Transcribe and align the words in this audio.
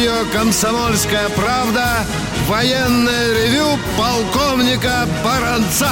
Радио 0.00 0.24
«Комсомольская 0.32 1.28
правда» 1.30 2.06
военное 2.48 3.34
ревю 3.34 3.78
полковника 3.98 5.06
Баранца. 5.22 5.90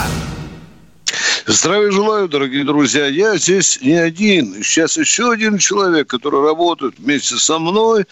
Здравия 1.47 1.91
желаю, 1.91 2.27
дорогие 2.27 2.65
друзья. 2.65 3.07
Я 3.07 3.37
здесь 3.37 3.79
не 3.83 3.93
один. 3.93 4.63
Сейчас 4.65 4.97
еще 4.97 5.31
один 5.31 5.59
человек, 5.59 6.07
который 6.09 6.43
работает 6.43 6.95
вместе 6.99 7.37
со 7.37 7.59
мной, 7.59 8.07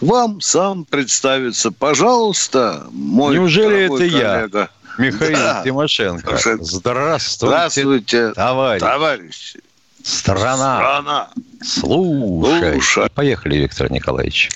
вам 0.00 0.40
сам 0.40 0.86
представится. 0.86 1.70
Пожалуйста, 1.70 2.86
мой 2.92 3.34
Неужели 3.34 3.80
это 3.94 4.02
я? 4.04 4.34
коллега. 4.38 4.70
Михаил 4.96 5.32
Да. 5.36 5.62
Тимошенко. 5.62 6.38
Здравствуйте, 6.62 7.36
Здравствуйте, 7.36 8.32
товарищ. 8.32 8.80
товарищи. 8.80 9.60
Страна. 10.02 10.76
Страна. 10.78 11.28
Слушай. 11.62 12.72
Слушай. 12.80 13.08
Поехали, 13.14 13.56
Виктор 13.56 13.90
Николаевич. 13.90 14.50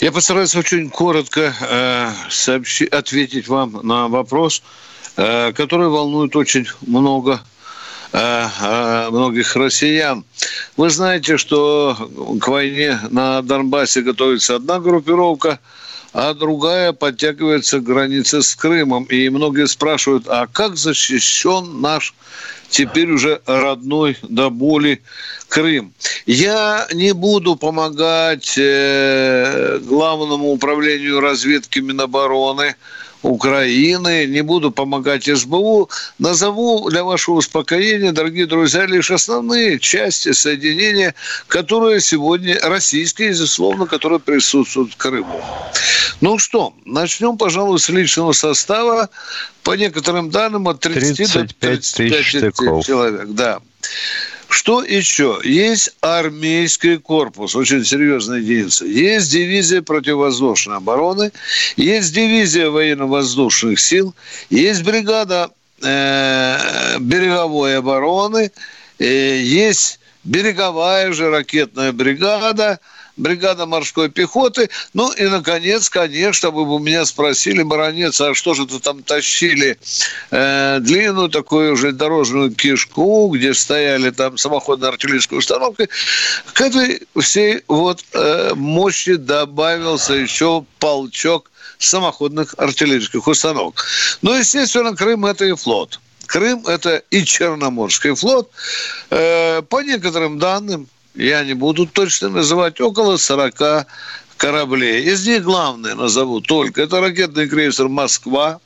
Я 0.00 0.12
постараюсь 0.12 0.54
очень 0.54 0.90
коротко 0.90 1.54
э, 1.58 2.10
сообщи- 2.28 2.86
ответить 2.86 3.48
вам 3.48 3.80
на 3.82 4.08
вопрос, 4.08 4.62
э, 5.16 5.52
который 5.54 5.88
волнует 5.88 6.36
очень 6.36 6.66
много 6.82 7.40
э, 8.12 8.18
э, 8.62 9.08
многих 9.10 9.56
россиян. 9.56 10.24
Вы 10.76 10.90
знаете, 10.90 11.38
что 11.38 11.96
к 12.40 12.48
войне 12.48 13.00
на 13.10 13.40
Донбассе 13.40 14.02
готовится 14.02 14.56
одна 14.56 14.80
группировка, 14.80 15.60
а 16.16 16.32
другая 16.32 16.94
подтягивается 16.94 17.78
к 17.78 17.84
границе 17.84 18.40
с 18.40 18.56
Крымом. 18.56 19.04
И 19.04 19.28
многие 19.28 19.66
спрашивают, 19.66 20.26
а 20.28 20.46
как 20.46 20.78
защищен 20.78 21.82
наш 21.82 22.14
теперь 22.70 23.10
уже 23.10 23.42
родной 23.44 24.16
до 24.22 24.48
боли 24.48 25.02
Крым. 25.48 25.92
Я 26.24 26.88
не 26.94 27.12
буду 27.12 27.54
помогать 27.54 28.54
э, 28.56 29.78
главному 29.82 30.52
управлению 30.52 31.20
разведки 31.20 31.80
Минобороны 31.80 32.76
Украины, 33.26 34.26
не 34.26 34.42
буду 34.42 34.70
помогать 34.70 35.24
СБУ. 35.24 35.90
Назову 36.18 36.88
для 36.90 37.02
вашего 37.04 37.36
успокоения, 37.36 38.12
дорогие 38.12 38.46
друзья, 38.46 38.86
лишь 38.86 39.10
основные 39.10 39.78
части 39.78 40.32
соединения, 40.32 41.14
которые 41.48 42.00
сегодня 42.00 42.58
российские, 42.62 43.30
безусловно, 43.30 43.86
которые 43.86 44.20
присутствуют 44.20 44.92
в 44.92 44.96
Крыму. 44.96 45.42
Ну 46.20 46.38
что, 46.38 46.72
начнем, 46.84 47.36
пожалуй, 47.36 47.78
с 47.78 47.88
личного 47.88 48.32
состава. 48.32 49.10
По 49.62 49.72
некоторым 49.72 50.30
данным, 50.30 50.68
от 50.68 50.78
30 50.80 51.16
до 51.16 51.16
35 51.16 51.80
тысяч 51.80 51.92
35 51.94 52.24
штыков. 52.24 52.86
человек. 52.86 53.26
Да. 53.30 53.58
Что 54.48 54.82
еще? 54.82 55.40
Есть 55.44 55.90
армейский 56.00 56.98
корпус, 56.98 57.56
очень 57.56 57.84
серьезная 57.84 58.38
единица. 58.38 58.84
Есть 58.84 59.30
дивизия 59.32 59.82
противовоздушной 59.82 60.76
обороны, 60.76 61.32
есть 61.76 62.14
дивизия 62.14 62.70
военно-воздушных 62.70 63.80
сил, 63.80 64.14
есть 64.50 64.82
бригада 64.84 65.50
э, 65.82 66.98
береговой 67.00 67.78
обороны, 67.78 68.52
э, 68.98 69.40
есть 69.42 69.98
береговая 70.24 71.12
же 71.12 71.30
ракетная 71.30 71.92
бригада, 71.92 72.78
бригада 73.16 73.66
морской 73.66 74.10
пехоты. 74.10 74.70
Ну 74.94 75.12
и, 75.12 75.24
наконец, 75.24 75.88
конечно, 75.88 76.50
вы 76.50 76.64
бы 76.64 76.78
меня 76.80 77.04
спросили, 77.04 77.62
баронец, 77.62 78.20
а 78.20 78.34
что 78.34 78.54
же 78.54 78.66
ты 78.66 78.78
там 78.78 79.02
тащили 79.02 79.78
э, 80.30 80.78
длинную 80.80 81.28
такую 81.28 81.76
железнодорожную 81.76 82.52
кишку, 82.52 83.28
где 83.28 83.54
стояли 83.54 84.10
там 84.10 84.38
самоходные 84.38 84.90
артиллерийские 84.90 85.38
установки. 85.38 85.88
К 86.52 86.60
этой 86.60 87.02
всей 87.20 87.62
вот 87.68 88.04
э, 88.12 88.52
мощи 88.54 89.16
добавился 89.16 90.14
еще 90.14 90.64
полчок 90.78 91.50
самоходных 91.78 92.54
артиллерийских 92.58 93.26
установок. 93.26 93.84
Ну, 94.22 94.34
естественно, 94.34 94.94
Крым– 94.94 95.26
это 95.26 95.44
и 95.44 95.54
флот. 95.54 96.00
Крым– 96.26 96.64
это 96.66 97.02
и 97.10 97.24
Черноморский 97.24 98.14
флот. 98.14 98.50
Э, 99.10 99.62
по 99.62 99.82
некоторым 99.82 100.38
данным, 100.38 100.88
я 101.16 101.44
не 101.44 101.54
буду 101.54 101.86
точно 101.86 102.28
называть, 102.28 102.80
около 102.80 103.16
40 103.16 103.86
кораблей. 104.36 105.02
Из 105.04 105.26
них 105.26 105.42
главные 105.42 105.94
назову 105.94 106.40
только. 106.40 106.82
Это 106.82 107.00
ракетный 107.00 107.48
крейсер 107.48 107.88
«Москва», 107.88 108.60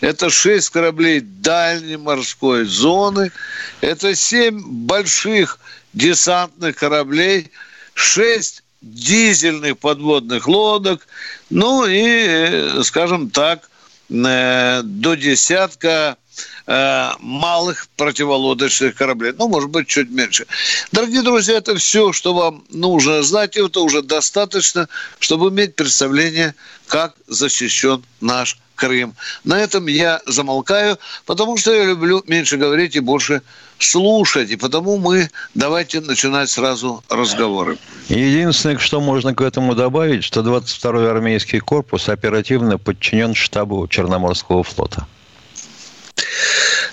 это 0.00 0.30
шесть 0.30 0.70
кораблей 0.70 1.20
дальней 1.20 1.96
морской 1.96 2.64
зоны, 2.64 3.32
это 3.80 4.14
семь 4.14 4.60
больших 4.60 5.58
десантных 5.92 6.76
кораблей, 6.76 7.50
шесть 7.94 8.62
дизельных 8.82 9.78
подводных 9.78 10.46
лодок, 10.46 11.06
ну 11.50 11.86
и, 11.88 12.82
скажем 12.82 13.30
так, 13.30 13.70
э, 14.10 14.82
до 14.82 15.14
десятка 15.14 16.18
э, 16.66 17.10
малых 17.20 17.88
противолодочных 17.96 18.94
кораблей. 18.94 19.32
Ну, 19.38 19.48
может 19.48 19.70
быть, 19.70 19.88
чуть 19.88 20.10
меньше. 20.10 20.46
Дорогие 20.92 21.22
друзья, 21.22 21.56
это 21.56 21.76
все, 21.76 22.12
что 22.12 22.34
вам 22.34 22.64
нужно 22.70 23.22
знать. 23.22 23.56
И 23.56 23.64
это 23.64 23.80
уже 23.80 24.02
достаточно, 24.02 24.88
чтобы 25.18 25.50
иметь 25.50 25.74
представление, 25.76 26.54
как 26.86 27.14
защищен 27.26 28.02
наш 28.20 28.58
Крым. 28.74 29.14
На 29.44 29.60
этом 29.60 29.86
я 29.86 30.20
замолкаю, 30.26 30.98
потому 31.26 31.56
что 31.56 31.72
я 31.72 31.84
люблю 31.84 32.24
меньше 32.26 32.56
говорить 32.56 32.96
и 32.96 33.00
больше 33.00 33.42
слушать. 33.78 34.50
И 34.50 34.56
потому 34.56 34.98
мы 34.98 35.30
давайте 35.54 36.00
начинать 36.00 36.50
сразу 36.50 37.02
разговоры. 37.08 37.78
Единственное, 38.08 38.78
что 38.78 39.00
можно 39.00 39.34
к 39.34 39.40
этому 39.40 39.74
добавить, 39.74 40.24
что 40.24 40.40
22-й 40.40 41.08
армейский 41.08 41.60
корпус 41.60 42.08
оперативно 42.08 42.78
подчинен 42.78 43.34
штабу 43.34 43.86
Черноморского 43.86 44.64
флота. 44.64 45.06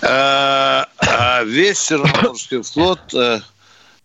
А 0.02 0.88
а 0.97 1.44
весь 1.44 1.81
Черноморский 1.88 2.62
флот, 2.62 3.00
э, 3.14 3.40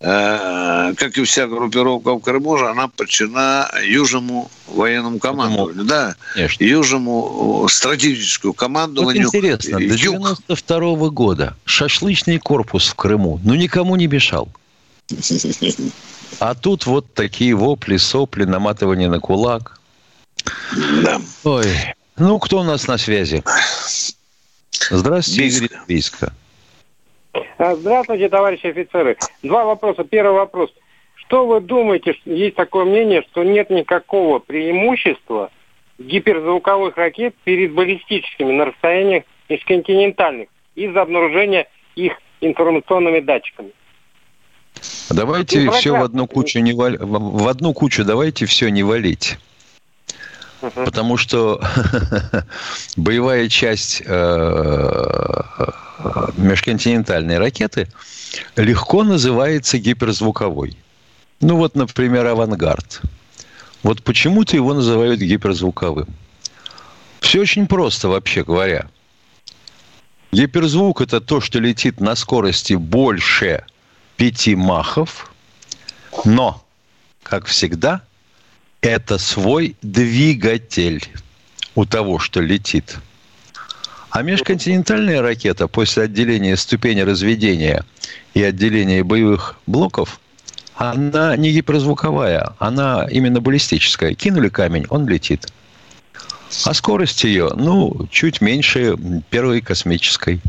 э, 0.00 0.94
как 0.96 1.18
и 1.18 1.24
вся 1.24 1.46
группировка 1.46 2.14
в 2.14 2.20
Крыму, 2.20 2.56
она 2.56 2.88
подчинена 2.88 3.70
Южному 3.84 4.50
военному 4.66 5.18
командованию. 5.18 5.84
Да, 5.84 6.16
Конечно. 6.34 6.64
Южному 6.64 7.66
стратегическому 7.68 8.52
Вот 8.52 8.58
командованию. 8.58 9.26
интересно, 9.26 9.78
до 9.78 9.84
Юг. 9.84 9.98
92 9.98 11.10
года 11.10 11.56
шашлычный 11.64 12.38
корпус 12.38 12.88
в 12.88 12.94
Крыму, 12.94 13.40
ну, 13.44 13.54
никому 13.54 13.96
не 13.96 14.06
мешал. 14.06 14.48
А 16.40 16.54
тут 16.54 16.86
вот 16.86 17.14
такие 17.14 17.54
вопли, 17.54 17.96
сопли, 17.96 18.44
наматывание 18.44 19.08
на 19.08 19.20
кулак. 19.20 19.78
Да. 21.02 21.20
Ой, 21.44 21.66
ну, 22.16 22.38
кто 22.38 22.60
у 22.60 22.64
нас 22.64 22.86
на 22.86 22.98
связи? 22.98 23.42
Здравствуйте, 24.90 25.42
Бийск. 25.42 25.62
Игорь 25.62 25.78
Бийска. 25.88 26.32
А, 27.58 27.74
Здравствуйте, 27.74 28.28
товарищи 28.28 28.66
офицеры. 28.66 29.16
Два 29.42 29.64
вопроса. 29.64 30.04
Первый 30.04 30.36
вопрос. 30.36 30.70
Что 31.14 31.46
вы 31.46 31.60
думаете, 31.60 32.14
есть 32.24 32.56
такое 32.56 32.84
мнение, 32.84 33.22
что 33.30 33.42
нет 33.42 33.70
никакого 33.70 34.38
преимущества 34.38 35.50
гиперзвуковых 35.98 36.96
ракет 36.96 37.34
перед 37.44 37.72
баллистическими 37.72 38.52
на 38.52 38.66
расстояниях 38.66 39.24
межконтинентальных 39.48 40.48
из-за 40.74 41.02
обнаружения 41.02 41.66
их 41.94 42.12
информационными 42.40 43.20
датчиками? 43.20 43.72
Давайте 45.10 45.70
все 45.70 45.92
в 45.92 46.02
одну 46.02 46.26
кучу 46.26 46.60
не 46.60 46.74
валить. 46.74 47.00
В 47.00 47.48
одну 47.48 47.72
кучу 47.72 48.04
давайте 48.04 48.46
все 48.46 48.68
не 48.68 48.82
валить. 48.82 49.38
Потому 50.60 51.16
что 51.16 51.60
боевая 52.96 53.48
часть 53.48 54.02
э, 54.04 55.66
межконтинентальной 56.36 57.38
ракеты 57.38 57.88
легко 58.56 59.02
называется 59.04 59.78
гиперзвуковой. 59.78 60.76
Ну 61.40 61.56
вот, 61.56 61.74
например, 61.74 62.26
«Авангард». 62.26 63.02
Вот 63.82 64.02
почему-то 64.02 64.56
его 64.56 64.72
называют 64.74 65.20
гиперзвуковым. 65.20 66.08
Все 67.20 67.40
очень 67.40 67.66
просто, 67.66 68.08
вообще 68.08 68.42
говоря. 68.42 68.88
Гиперзвук– 70.32 71.00
это 71.02 71.20
то, 71.20 71.40
что 71.40 71.60
летит 71.60 72.00
на 72.00 72.14
скорости 72.16 72.74
больше 72.74 73.64
пяти 74.16 74.56
махов, 74.56 75.30
но, 76.24 76.64
как 77.22 77.46
всегда, 77.46 78.02
это 78.80 79.18
свой 79.18 79.76
двигатель 79.82 81.02
у 81.74 81.84
того, 81.84 82.18
что 82.18 82.40
летит. 82.40 82.98
А 84.10 84.22
межконтинентальная 84.22 85.20
ракета 85.20 85.68
после 85.68 86.04
отделения 86.04 86.56
ступени 86.56 87.00
разведения 87.00 87.84
и 88.34 88.42
отделения 88.42 89.04
боевых 89.04 89.58
блоков, 89.66 90.20
она 90.74 91.36
не 91.36 91.52
гиперзвуковая, 91.52 92.54
она 92.58 93.06
именно 93.10 93.40
баллистическая. 93.40 94.14
Кинули 94.14 94.48
камень, 94.48 94.86
он 94.88 95.06
летит. 95.06 95.46
А 96.64 96.72
скорость 96.74 97.24
ее, 97.24 97.50
ну, 97.56 98.06
чуть 98.10 98.40
меньше 98.40 98.96
первой 99.30 99.60
космической. 99.60 100.40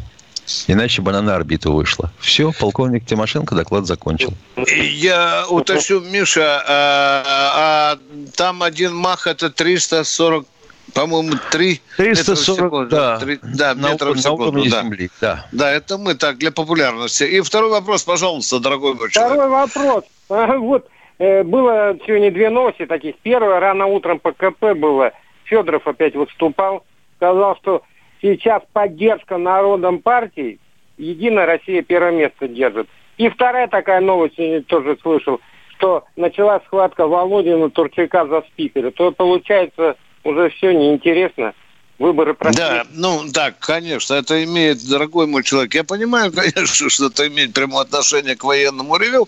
Иначе 0.68 1.02
бы 1.02 1.12
она 1.12 1.22
на 1.22 1.36
орбиту 1.36 1.74
вышла. 1.74 2.12
Все, 2.20 2.52
полковник 2.52 3.06
Тимошенко 3.06 3.56
доклад 3.56 3.86
закончил. 3.86 4.34
Я 4.66 5.46
уточню, 5.50 6.00
Миша, 6.02 6.64
а, 6.68 7.24
а 7.56 7.98
там 8.36 8.64
один 8.64 8.96
мах 8.96 9.28
это 9.28 9.50
340 9.50 10.46
по-моему, 10.94 11.34
3 11.52 11.82
340, 11.98 12.88
да, 12.90 13.20
3, 13.20 13.40
да, 13.44 13.76
на, 13.76 13.92
метров 13.92 14.16
в 14.16 14.20
секунду. 14.20 14.44
уровне 14.44 14.70
да. 14.70 14.82
Земли, 14.82 15.10
да. 15.20 15.46
Да, 15.52 15.72
это 15.72 15.98
мы 15.98 16.16
так, 16.16 16.38
для 16.38 16.52
популярности. 16.52 17.24
И 17.24 17.42
второй 17.42 17.70
вопрос, 17.70 18.04
пожалуйста, 18.04 18.60
дорогой 18.60 18.96
мой 18.96 19.12
человек. 19.12 19.34
Второй 19.34 19.50
вопрос. 19.50 20.04
Вот 20.60 20.88
э, 21.20 21.44
было 21.44 21.96
сегодня 22.06 22.32
две 22.32 22.50
новости 22.50 22.86
таких. 22.86 23.16
Первое, 23.18 23.60
рано 23.60 23.86
утром 23.86 24.20
по 24.20 24.32
КП 24.32 24.74
было. 24.78 25.12
Федоров 25.44 25.88
опять 25.88 26.16
выступал. 26.16 26.86
Сказал, 27.18 27.58
что 27.58 27.84
сейчас 28.22 28.64
поддержка 28.74 29.38
народом 29.38 30.00
партии 30.00 30.60
Единая 30.98 31.46
Россия 31.46 31.84
первое 31.84 32.12
место 32.12 32.48
держит. 32.48 32.88
И 33.18 33.30
вторая 33.30 33.68
такая 33.68 34.02
новость, 34.02 34.36
я 34.38 34.62
тоже 34.62 34.98
слышал, 35.02 35.40
что 35.78 36.06
началась 36.16 36.64
схватка 36.66 37.08
Володина 37.08 37.70
Турчака 37.70 38.26
за 38.26 38.42
спикера. 38.42 38.92
То 38.92 39.12
получается 39.12 39.96
уже 40.24 40.50
все 40.50 40.74
неинтересно 40.74 41.54
выборы 42.00 42.34
прошли. 42.34 42.58
Да, 42.58 42.86
ну 42.92 43.30
так, 43.32 43.60
конечно, 43.60 44.14
это 44.14 44.44
имеет, 44.44 44.86
дорогой 44.88 45.28
мой 45.28 45.44
человек, 45.44 45.74
я 45.76 45.84
понимаю, 45.84 46.32
конечно, 46.36 46.90
что 46.90 47.08
это 47.08 47.28
имеет 47.28 47.54
прямое 47.54 47.84
отношение 47.84 48.36
к 48.36 48.44
военному 48.44 48.98
ревю, 48.98 49.28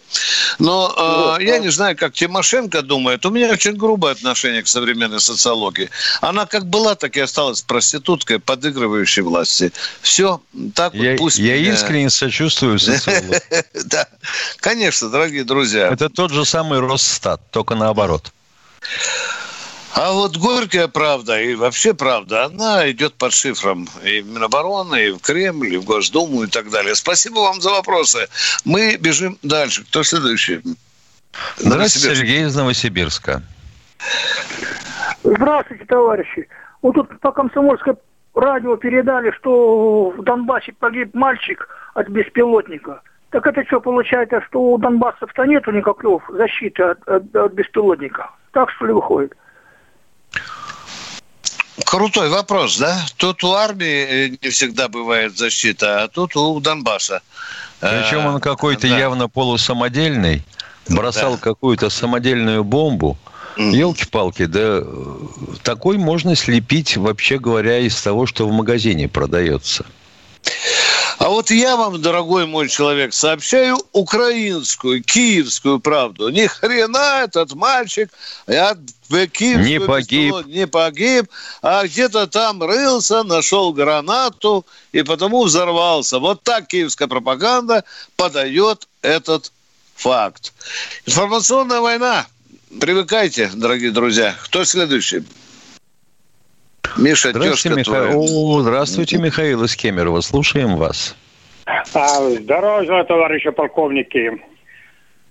но 0.60 1.38
э, 1.40 1.44
я 1.44 1.60
не 1.60 1.70
знаю, 1.70 1.98
как 1.98 2.14
Тимошенко 2.14 2.82
думает. 2.82 3.26
У 3.26 3.30
меня 3.30 3.52
очень 3.52 3.76
грубое 3.76 4.14
отношение 4.14 4.64
к 4.64 4.68
современной 4.68 5.20
социологии. 5.20 5.90
Она 6.22 6.46
как 6.46 6.66
была, 6.66 6.96
так 6.96 7.18
и 7.18 7.20
осталась 7.20 7.62
проституткой, 7.62 8.40
подыгрывающей 8.40 9.22
власти. 9.22 9.72
Все, 10.02 10.42
так 10.76 10.94
я, 10.94 11.12
вот 11.12 11.20
пусть... 11.20 11.40
Я 11.40 11.58
меня... 11.58 11.74
искренне 11.74 12.10
сочувствую 12.10 12.80
социологии. 12.80 13.40
Да, 13.86 14.08
конечно, 14.58 15.10
дорогие 15.10 15.44
друзья. 15.44 15.88
Это 15.88 16.10
тот 16.10 16.32
же 16.32 16.46
самый 16.46 16.80
Росстат, 16.80 17.42
только 17.52 17.76
наоборот. 17.76 18.32
А 19.96 20.14
вот 20.14 20.38
горькая 20.38 20.88
правда 20.88 21.42
и 21.42 21.56
вообще 21.56 21.94
правда, 21.94 22.46
она 22.46 22.90
идет 22.92 23.16
под 23.16 23.34
шифром 23.34 23.88
и 24.04 24.22
в 24.22 24.28
Минобороны, 24.28 25.08
и 25.08 25.12
в 25.12 25.20
Кремль, 25.20 25.74
и 25.74 25.78
в 25.78 25.86
Госдуму 25.86 26.44
и 26.44 26.48
так 26.48 26.70
далее. 26.70 26.96
Спасибо 26.96 27.40
вам 27.40 27.60
за 27.60 27.72
вопросы. 27.72 28.28
Мы 28.66 28.98
бежим 28.98 29.38
дальше. 29.42 29.84
Кто 29.84 30.04
следующий? 30.04 30.62
Здравствуйте, 31.58 32.16
Сергей 32.16 32.46
из 32.46 32.56
Новосибирска. 32.56 33.42
Здравствуйте, 35.24 35.86
товарищи. 35.86 36.48
Вот 36.82 36.96
тут 36.96 37.20
по 37.20 37.32
комсомольской 37.32 37.96
радио 38.36 38.78
передали, 38.78 39.32
что 39.32 40.12
в 40.12 40.24
Донбассе 40.24 40.74
погиб 40.80 41.14
мальчик 41.14 41.68
от 41.94 42.08
беспилотника. 42.10 43.02
Так 43.32 43.46
это 43.46 43.64
что, 43.66 43.80
получается, 43.80 44.42
что 44.48 44.62
у 44.62 44.78
донбассов-то 44.78 45.46
нету 45.46 45.72
никакой 45.72 46.20
защиты 46.30 46.84
от, 46.84 47.08
от, 47.08 47.36
от 47.36 47.54
беспилотника? 47.54 48.32
Так 48.54 48.72
что 48.72 48.86
ли 48.86 48.94
выходит? 48.94 49.36
Крутой 51.90 52.30
вопрос, 52.30 52.78
да? 52.78 53.04
Тут 53.18 53.44
у 53.44 53.54
армии 53.54 54.06
э, 54.06 54.30
не 54.44 54.50
всегда 54.50 54.90
бывает 54.90 55.36
защита, 55.36 56.04
а 56.04 56.08
тут 56.08 56.36
у 56.36 56.60
Донбасса. 56.60 57.24
Причем 57.80 58.28
он 58.28 58.40
какой-то 58.40 58.88
да. 58.88 58.96
явно 58.96 59.28
полусамодельный, 59.28 60.44
бросал 60.88 61.32
да. 61.32 61.38
какую-то 61.40 61.90
самодельную 61.90 62.64
бомбу. 62.64 63.18
Елки-палки, 63.58 64.46
да 64.46 64.84
такой 65.64 65.98
можно 65.98 66.36
слепить, 66.36 66.96
вообще 66.96 67.40
говоря, 67.40 67.80
из 67.80 68.00
того, 68.00 68.28
что 68.28 68.48
в 68.48 68.52
магазине 68.52 69.08
продается. 69.08 69.84
А 71.20 71.28
вот 71.28 71.52
я 71.52 71.76
вам, 71.76 72.02
дорогой 72.02 72.46
мой 72.46 72.70
человек, 72.70 73.14
сообщаю 73.14 73.78
украинскую, 73.92 75.04
киевскую 75.04 75.82
правду. 75.82 76.30
Ни 76.30 76.48
хрена 76.48 77.24
этот 77.26 77.54
мальчик 77.56 78.10
я 78.48 78.78
в 79.10 79.14
не 79.36 79.82
погиб. 79.82 80.46
не 80.46 80.66
погиб, 80.66 81.26
а 81.62 81.86
где-то 81.86 82.28
там 82.28 82.64
рылся, 82.64 83.24
нашел 83.24 83.74
гранату 83.74 84.66
и 84.94 85.04
потому 85.04 85.44
взорвался. 85.44 86.20
Вот 86.20 86.42
так 86.44 86.68
киевская 86.68 87.10
пропаганда 87.10 87.84
подает 88.16 88.88
этот 89.02 89.52
факт. 89.96 90.54
Информационная 91.06 91.82
война. 91.82 92.28
Привыкайте, 92.80 93.52
дорогие 93.54 93.92
друзья. 93.92 94.38
Кто 94.42 94.64
следующий? 94.64 95.26
Миша, 96.98 97.30
здравствуйте, 97.30 97.78
Миха... 97.78 98.10
О, 98.14 98.62
здравствуйте, 98.62 99.18
Михаил 99.18 99.64
из 99.64 99.76
Кемерово. 99.76 100.22
Слушаем 100.22 100.76
вас. 100.76 101.16
А, 101.66 102.30
здорово, 102.30 103.04
товарищи 103.04 103.52
полковники. 103.52 104.42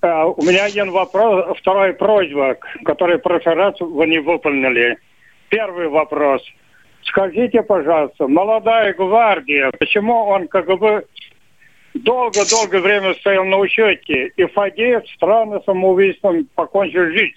А, 0.00 0.26
у 0.26 0.42
меня 0.42 0.64
один 0.64 0.90
вопрос, 0.90 1.56
вторая 1.58 1.92
просьба, 1.92 2.56
который 2.84 3.18
в 3.18 3.22
прошлый 3.22 3.56
раз 3.56 3.74
вы 3.80 4.06
не 4.06 4.18
выполнили. 4.18 4.98
Первый 5.48 5.88
вопрос. 5.88 6.42
Скажите, 7.04 7.62
пожалуйста, 7.62 8.28
молодая 8.28 8.92
гвардия, 8.94 9.70
почему 9.78 10.26
он 10.26 10.46
как 10.48 10.66
бы 10.66 11.04
долго-долго 11.94 12.80
время 12.80 13.14
стоял 13.14 13.44
на 13.44 13.56
учете, 13.56 14.28
и 14.36 14.44
Фадеев 14.46 15.02
странно 15.16 15.60
самоубийством 15.64 16.46
покончил 16.54 17.06
жизнь? 17.06 17.34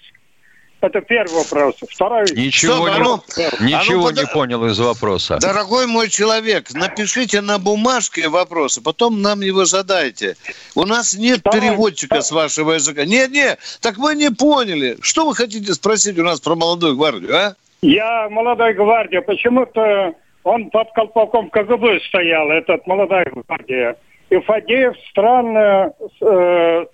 Это 0.82 1.00
первый 1.00 1.44
вопрос. 1.44 1.76
Второй... 1.88 2.24
Ничего, 2.34 2.74
Стоп, 2.74 2.88
не, 2.88 2.94
а 2.94 2.98
ну, 2.98 3.22
ничего 3.64 4.08
а 4.08 4.10
ну, 4.10 4.20
не 4.20 4.26
понял 4.26 4.66
из 4.66 4.80
вопроса. 4.80 5.38
Дорогой 5.40 5.86
мой 5.86 6.08
человек, 6.08 6.74
напишите 6.74 7.40
на 7.40 7.60
бумажке 7.60 8.28
вопросы, 8.28 8.82
потом 8.82 9.22
нам 9.22 9.42
его 9.42 9.64
задайте. 9.64 10.34
У 10.74 10.84
нас 10.84 11.16
нет 11.16 11.38
Второй... 11.38 11.60
переводчика 11.60 12.20
с 12.20 12.32
вашего 12.32 12.72
языка. 12.72 13.04
Нет, 13.04 13.30
нет, 13.30 13.60
так 13.80 13.96
мы 13.96 14.16
не 14.16 14.30
поняли. 14.30 14.96
Что 15.02 15.24
вы 15.24 15.36
хотите 15.36 15.72
спросить 15.72 16.18
у 16.18 16.24
нас 16.24 16.40
про 16.40 16.56
молодую 16.56 16.96
гвардию, 16.96 17.36
а? 17.36 17.54
Я 17.80 18.28
молодая 18.28 18.74
гвардия. 18.74 19.20
Почему-то 19.20 20.14
он 20.42 20.68
под 20.70 20.90
колпаком 20.94 21.48
КГБ 21.50 22.00
стоял, 22.08 22.50
этот 22.50 22.84
молодая 22.88 23.30
гвардия. 23.30 23.94
И 24.30 24.40
Фадеев 24.40 24.96
странно... 25.10 25.92
Э, 26.20 26.86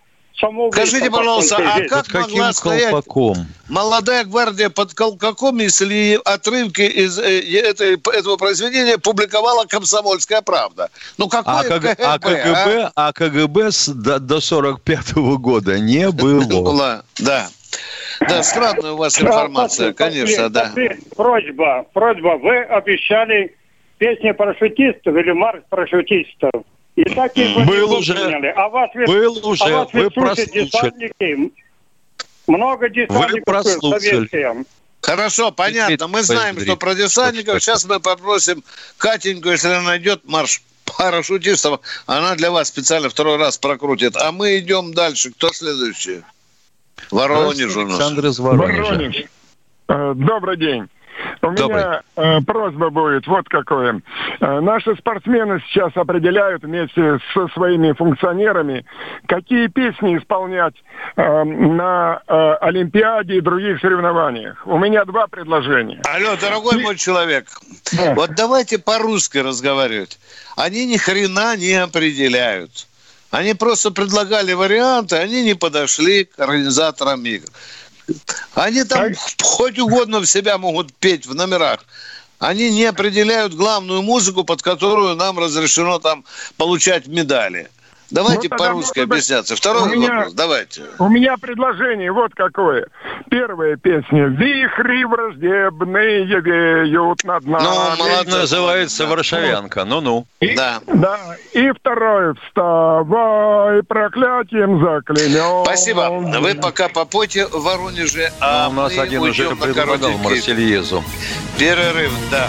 Скажите, 0.72 1.10
пожалуйста, 1.10 1.56
а 1.56 1.80
как 1.88 2.06
под 2.06 2.30
могла 2.30 2.52
стоять 2.52 2.90
колпаком? 2.90 3.46
молодая 3.68 4.24
гвардия 4.24 4.70
под 4.70 4.94
колпаком, 4.94 5.58
если 5.58 6.18
отрывки 6.24 6.82
из 6.82 7.18
э, 7.18 7.40
этой, 7.58 7.94
этого 7.94 8.36
произведения 8.36 8.98
публиковала 8.98 9.64
«Комсомольская 9.66 10.42
правда»? 10.42 10.90
Ну, 11.16 11.28
какое 11.28 11.60
а, 11.60 11.64
КГБ? 11.64 11.96
А 11.98 12.18
КГБ, 12.18 12.92
а? 12.94 13.08
а 13.08 13.12
КГБ 13.12 13.72
с, 13.72 13.88
до, 13.88 14.20
до 14.20 14.40
45 14.40 15.12
-го 15.12 15.38
года 15.38 15.78
не 15.78 16.10
было. 16.10 17.04
Да. 17.18 17.48
Да, 18.20 18.42
странная 18.42 18.92
у 18.92 18.96
вас 18.96 19.20
информация, 19.20 19.92
конечно, 19.92 20.48
да. 20.48 20.72
Просьба, 21.16 21.86
просьба. 21.92 22.38
Вы 22.38 22.62
обещали 22.62 23.56
песни 23.98 24.32
парашютистов 24.32 25.14
или 25.14 25.32
марш 25.32 25.60
парашютистов. 25.68 26.52
И 26.98 27.04
так 27.14 27.36
и 27.36 27.54
был 27.64 27.92
уже, 27.92 28.14
а 28.56 28.68
вас 28.70 28.90
ведь, 28.92 29.06
был 29.06 29.46
уже, 29.46 29.62
а 29.62 29.84
вас 29.84 29.92
вы 29.92 30.10
прослушали. 30.10 31.52
Много 32.48 32.88
десантников 32.88 33.32
вы 33.32 33.40
прослушали. 33.42 34.64
Хорошо, 35.00 35.52
понятно. 35.52 36.08
Мы 36.08 36.22
знаем, 36.22 36.58
что 36.58 36.76
про 36.76 36.96
десантников. 36.96 37.62
Сейчас 37.62 37.84
мы 37.84 38.00
попросим 38.00 38.64
Катеньку, 38.96 39.48
если 39.48 39.68
она 39.68 39.82
найдет 39.82 40.22
марш 40.24 40.60
парашютистов, 40.96 41.80
она 42.06 42.34
для 42.34 42.50
вас 42.50 42.66
специально 42.66 43.08
второй 43.08 43.36
раз 43.36 43.58
прокрутит. 43.58 44.16
А 44.16 44.32
мы 44.32 44.58
идем 44.58 44.92
дальше. 44.92 45.30
Кто 45.30 45.52
следующий? 45.52 46.22
Воронеж 47.12 47.76
у 47.76 47.82
нас. 47.82 48.00
Александр 48.00 48.26
из 48.26 48.40
Воронежа. 48.40 48.82
Воронеж. 48.82 49.24
Э, 49.86 50.14
добрый 50.16 50.56
день. 50.56 50.88
У 51.42 51.50
Добрый. 51.52 51.82
меня 51.82 52.02
э, 52.16 52.40
просьба 52.42 52.90
будет 52.90 53.26
вот 53.26 53.48
какое. 53.48 54.00
Э, 54.40 54.60
наши 54.60 54.94
спортсмены 54.96 55.62
сейчас 55.68 55.92
определяют 55.96 56.62
вместе 56.62 57.18
со 57.32 57.48
своими 57.48 57.92
функционерами, 57.92 58.84
какие 59.26 59.68
песни 59.68 60.18
исполнять 60.18 60.74
э, 61.16 61.44
на 61.44 62.22
э, 62.26 62.52
Олимпиаде 62.60 63.36
и 63.36 63.40
других 63.40 63.80
соревнованиях. 63.80 64.66
У 64.66 64.78
меня 64.78 65.04
два 65.04 65.26
предложения. 65.26 66.02
Алло, 66.04 66.36
дорогой 66.40 66.80
и... 66.80 66.82
мой 66.82 66.96
человек, 66.96 67.46
да. 67.96 68.14
вот 68.14 68.34
давайте 68.34 68.78
по-русски 68.78 69.38
разговаривать. 69.38 70.18
Они 70.56 70.86
ни 70.86 70.96
хрена 70.96 71.56
не 71.56 71.74
определяют. 71.74 72.88
Они 73.30 73.52
просто 73.54 73.90
предлагали 73.90 74.54
варианты, 74.54 75.16
они 75.16 75.42
не 75.42 75.54
подошли 75.54 76.24
к 76.24 76.38
организаторам 76.38 77.24
игр. 77.26 77.46
Они 78.54 78.84
там 78.84 79.14
так. 79.14 79.18
хоть 79.42 79.78
угодно 79.78 80.20
в 80.20 80.26
себя 80.26 80.58
могут 80.58 80.92
петь 80.94 81.26
в 81.26 81.34
номерах. 81.34 81.84
Они 82.38 82.70
не 82.70 82.84
определяют 82.84 83.54
главную 83.54 84.02
музыку, 84.02 84.44
под 84.44 84.62
которую 84.62 85.16
нам 85.16 85.38
разрешено 85.38 85.98
там 85.98 86.24
получать 86.56 87.06
медали. 87.08 87.68
Давайте 88.10 88.48
ну, 88.50 88.56
по-русски 88.56 89.00
объясняться. 89.00 89.54
Второй 89.54 89.82
у 89.82 89.86
меня, 89.86 90.14
вопрос, 90.14 90.32
давайте. 90.34 90.82
У 90.98 91.08
меня 91.08 91.36
предложение 91.36 92.10
вот 92.10 92.32
какое. 92.34 92.86
Первая 93.30 93.76
песня. 93.76 94.26
Вихри 94.26 95.04
враждебные 95.04 96.24
веют 96.24 97.24
над 97.24 97.44
нами. 97.44 97.62
Ну, 97.62 97.96
молодец. 97.96 98.34
Называется 98.34 99.04
да. 99.04 99.10
«Варшавянка». 99.10 99.84
Ну-ну. 99.84 100.26
Да. 100.40 100.80
Да. 100.86 101.18
И 101.52 101.70
второе. 101.72 102.34
Вставай, 102.46 103.82
проклятием 103.82 104.80
заклянем. 104.82 105.64
Спасибо. 105.64 106.08
Вы 106.40 106.54
пока 106.54 106.88
попойте 106.88 107.46
в 107.46 107.62
Воронеже, 107.62 108.32
а 108.40 108.68
ну, 108.68 108.70
у 108.70 108.82
нас 108.84 108.96
один 108.96 109.22
уже 109.22 109.54
предлагал 109.54 110.12
Марсельезу. 110.18 111.04
Перерыв, 111.58 112.12
да. 112.30 112.48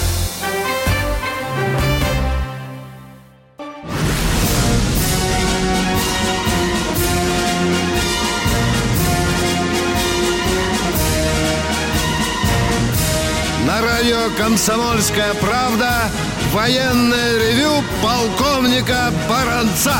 «Комсомольская 14.51 15.33
правда» 15.35 16.11
военное 16.51 17.39
ревю 17.39 17.71
полковника 18.03 19.13
Баранца. 19.29 19.95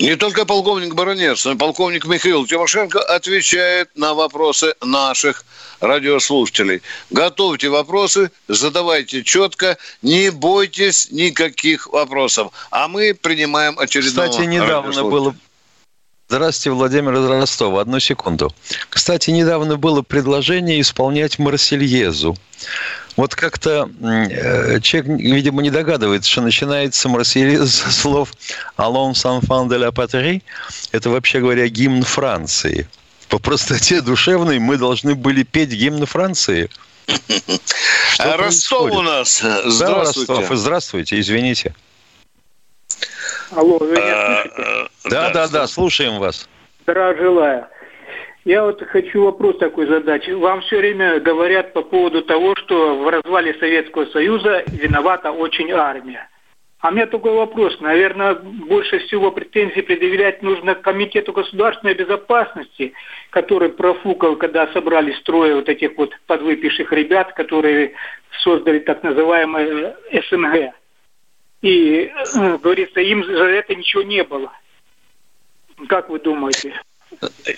Не 0.00 0.16
только 0.16 0.44
полковник 0.44 0.92
Баранец, 0.92 1.44
но 1.44 1.52
и 1.52 1.56
полковник 1.56 2.04
Михаил 2.06 2.44
Тимошенко 2.48 3.00
отвечает 3.00 3.90
на 3.94 4.12
вопросы 4.12 4.74
наших 4.82 5.44
радиослушателей. 5.78 6.82
Готовьте 7.10 7.68
вопросы, 7.68 8.32
задавайте 8.48 9.22
четко, 9.22 9.78
не 10.02 10.30
бойтесь 10.30 11.12
никаких 11.12 11.86
вопросов. 11.86 12.50
А 12.72 12.88
мы 12.88 13.14
принимаем 13.14 13.78
очередного 13.78 14.28
Кстати, 14.30 14.46
недавно 14.46 15.04
было 15.04 15.36
Здравствуйте, 16.28 16.70
Владимир 16.74 17.14
из 17.14 17.24
Ростова. 17.24 17.82
Одну 17.82 18.00
секунду. 18.00 18.52
Кстати, 18.90 19.30
недавно 19.30 19.76
было 19.76 20.02
предложение 20.02 20.80
исполнять 20.80 21.38
Марсельезу. 21.38 22.36
Вот 23.16 23.36
как-то 23.36 23.88
э, 24.02 24.80
человек, 24.80 25.20
видимо, 25.20 25.62
не 25.62 25.70
догадывается, 25.70 26.28
что 26.28 26.42
начинается 26.42 27.08
Марсельез 27.08 27.76
со 27.76 27.92
слов 27.92 28.32
«Allons 28.76 29.24
enfants 29.24 29.68
de 29.68 29.78
la 29.78 29.92
patrie». 29.92 30.42
Это, 30.90 31.10
вообще 31.10 31.38
говоря, 31.38 31.68
гимн 31.68 32.02
Франции. 32.02 32.88
По 33.28 33.38
простоте 33.38 34.00
душевной 34.02 34.58
мы 34.58 34.78
должны 34.78 35.14
были 35.14 35.44
петь 35.44 35.70
гимн 35.70 36.06
Франции. 36.06 36.68
Что 38.14 38.36
Ростов 38.36 38.90
у 38.90 39.00
нас. 39.00 39.38
Здравствуйте. 39.64 40.26
Да, 40.26 40.40
Ростов. 40.40 40.58
Здравствуйте, 40.58 41.20
извините. 41.20 41.72
Алло, 43.52 43.78
вы 43.78 43.90
меня 43.90 44.42
слышите? 44.42 44.90
Да, 45.10 45.30
да, 45.32 45.48
да, 45.48 45.66
слушаем 45.66 46.18
вас. 46.18 46.48
Здравия 46.82 47.22
желаю. 47.22 47.66
Я 48.44 48.64
вот 48.64 48.80
хочу 48.82 49.24
вопрос 49.24 49.58
такой 49.58 49.86
задать. 49.86 50.28
Вам 50.28 50.60
все 50.62 50.78
время 50.78 51.18
говорят 51.20 51.72
по 51.72 51.82
поводу 51.82 52.22
того, 52.22 52.54
что 52.56 53.02
в 53.02 53.08
развале 53.08 53.54
Советского 53.54 54.06
Союза 54.06 54.62
виновата 54.68 55.32
очень 55.32 55.72
армия. 55.72 56.28
А 56.78 56.90
у 56.90 56.92
меня 56.92 57.06
такой 57.06 57.32
вопрос. 57.32 57.80
Наверное, 57.80 58.34
больше 58.34 59.00
всего 59.00 59.32
претензий 59.32 59.82
предъявлять 59.82 60.42
нужно 60.42 60.76
Комитету 60.76 61.32
государственной 61.32 61.94
безопасности, 61.94 62.92
который 63.30 63.70
профукал, 63.70 64.36
когда 64.36 64.68
собрали 64.68 65.12
строя 65.14 65.56
вот 65.56 65.68
этих 65.68 65.96
вот 65.96 66.12
подвыпивших 66.26 66.92
ребят, 66.92 67.32
которые 67.32 67.94
создали 68.42 68.78
так 68.78 69.02
называемое 69.02 69.96
СНГ. 70.12 70.74
И, 71.62 72.10
э, 72.34 72.58
говорится, 72.58 73.00
им 73.00 73.24
за 73.24 73.44
это 73.44 73.74
ничего 73.74 74.02
не 74.02 74.22
было. 74.24 74.52
Как 75.88 76.08
вы 76.08 76.18
думаете? 76.18 76.74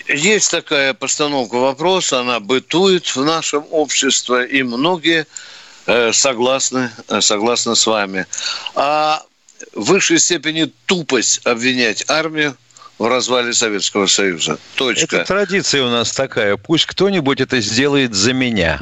Есть 0.07 0.51
такая 0.51 0.93
постановка 0.93 1.55
вопроса, 1.55 2.19
она 2.19 2.39
бытует 2.39 3.07
в 3.15 3.23
нашем 3.23 3.65
обществе, 3.71 4.47
и 4.47 4.63
многие 4.63 5.25
э, 5.85 6.13
согласны, 6.13 6.91
э, 7.09 7.19
согласны 7.21 7.75
с 7.75 7.85
вами. 7.85 8.25
А 8.75 9.23
в 9.73 9.91
высшей 9.91 10.19
степени 10.19 10.71
тупость 10.85 11.45
обвинять 11.45 12.09
армию 12.09 12.55
в 12.99 13.07
развале 13.07 13.53
Советского 13.53 14.05
Союза. 14.05 14.59
Точка. 14.75 15.17
Это 15.17 15.25
традиция 15.25 15.83
у 15.83 15.89
нас 15.89 16.11
такая. 16.11 16.57
Пусть 16.57 16.85
кто-нибудь 16.85 17.41
это 17.41 17.59
сделает 17.59 18.13
за 18.13 18.33
меня. 18.33 18.79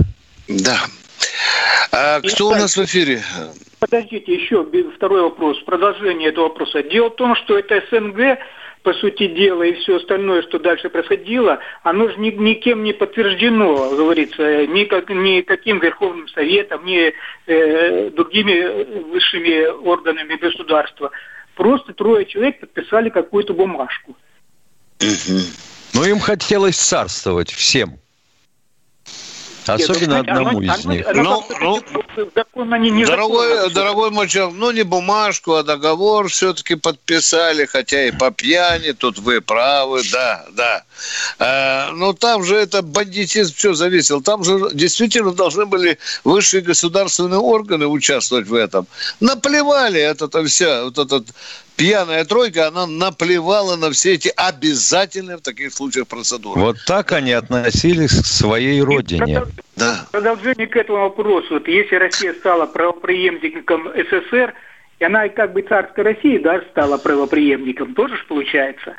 Да. 0.47 0.79
А 1.91 2.21
кто 2.21 2.49
у 2.49 2.55
нас 2.55 2.77
в 2.77 2.83
эфире? 2.83 3.23
Подождите, 3.79 4.33
еще 4.33 4.65
второй 4.95 5.21
вопрос, 5.21 5.59
продолжение 5.59 6.29
этого 6.29 6.45
вопроса. 6.45 6.81
Дело 6.81 7.09
в 7.09 7.15
том, 7.15 7.35
что 7.35 7.57
это 7.57 7.83
СНГ, 7.91 8.39
по 8.81 8.93
сути 8.93 9.27
дела, 9.27 9.63
и 9.63 9.73
все 9.73 9.97
остальное, 9.97 10.41
что 10.43 10.59
дальше 10.59 10.89
происходило, 10.89 11.59
оно 11.83 12.07
же 12.07 12.17
ни, 12.17 12.29
никем 12.29 12.83
не 12.83 12.93
подтверждено, 12.93 13.89
говорится, 13.89 14.65
ни, 14.65 14.85
как, 14.85 15.09
ни 15.09 15.41
каким 15.41 15.79
Верховным 15.79 16.27
Советом, 16.29 16.85
ни 16.85 17.13
э, 17.47 18.09
другими 18.11 19.01
высшими 19.11 19.65
органами 19.65 20.35
государства. 20.35 21.11
Просто 21.55 21.93
трое 21.93 22.25
человек 22.25 22.61
подписали 22.61 23.09
какую-то 23.09 23.53
бумажку. 23.53 24.15
Ну, 25.93 26.03
им 26.03 26.19
хотелось 26.19 26.77
царствовать 26.77 27.51
всем. 27.51 27.99
Особенно 29.69 30.15
Нет, 30.15 30.29
одному 30.29 30.49
оно, 30.49 30.61
из 30.61 30.85
оно, 30.85 30.93
них. 30.93 31.07
Оно, 31.07 31.45
ну, 31.61 31.83
ну, 32.15 33.05
дорогой, 33.05 33.69
дорогой 33.71 34.11
мой 34.11 34.27
человек, 34.27 34.55
ну 34.57 34.71
не 34.71 34.83
бумажку, 34.83 35.55
а 35.55 35.63
договор 35.63 36.29
все-таки 36.29 36.75
подписали, 36.75 37.65
хотя 37.65 38.05
и 38.05 38.11
по 38.11 38.31
пьяни, 38.31 38.91
тут 38.91 39.19
вы 39.19 39.41
правы, 39.41 40.01
да, 40.11 40.45
да. 40.51 40.83
А, 41.39 41.91
но 41.91 42.13
там 42.13 42.43
же 42.43 42.55
это 42.55 42.81
бандитизм 42.81 43.53
все 43.55 43.73
зависел. 43.73 44.21
Там 44.21 44.43
же 44.43 44.69
действительно 44.73 45.31
должны 45.31 45.65
были 45.65 45.97
высшие 46.23 46.61
государственные 46.61 47.39
органы 47.39 47.87
участвовать 47.87 48.47
в 48.47 48.53
этом. 48.53 48.87
Наплевали 49.19 49.99
это, 49.99 50.25
это 50.25 50.43
все, 50.45 50.83
вот 50.85 50.97
этот 50.97 51.27
пьяная 51.77 52.25
тройка, 52.25 52.67
она 52.67 52.87
наплевала 52.87 53.75
на 53.75 53.91
все 53.91 54.15
эти 54.15 54.31
обязательные 54.35 55.37
в 55.37 55.41
таких 55.41 55.71
случаях 55.73 56.07
процедуры. 56.07 56.59
Вот 56.59 56.77
так 56.85 57.11
они 57.11 57.31
относились 57.31 58.19
к 58.19 58.25
своей 58.25 58.81
родине. 58.81 59.43
Да. 59.75 60.07
Продолжение 60.11 60.67
к 60.67 60.75
этому 60.75 60.99
вопросу. 60.99 61.47
Вот 61.51 61.67
если 61.67 61.95
Россия 61.95 62.33
стала 62.33 62.65
правоприемником 62.65 63.89
СССР, 63.93 64.53
и 64.99 65.03
она 65.03 65.29
как 65.29 65.53
бы 65.53 65.61
царской 65.61 66.03
России 66.03 66.39
да, 66.39 66.61
стала 66.71 66.97
правоприемником, 66.97 67.93
тоже 67.93 68.17
же 68.17 68.23
получается? 68.27 68.95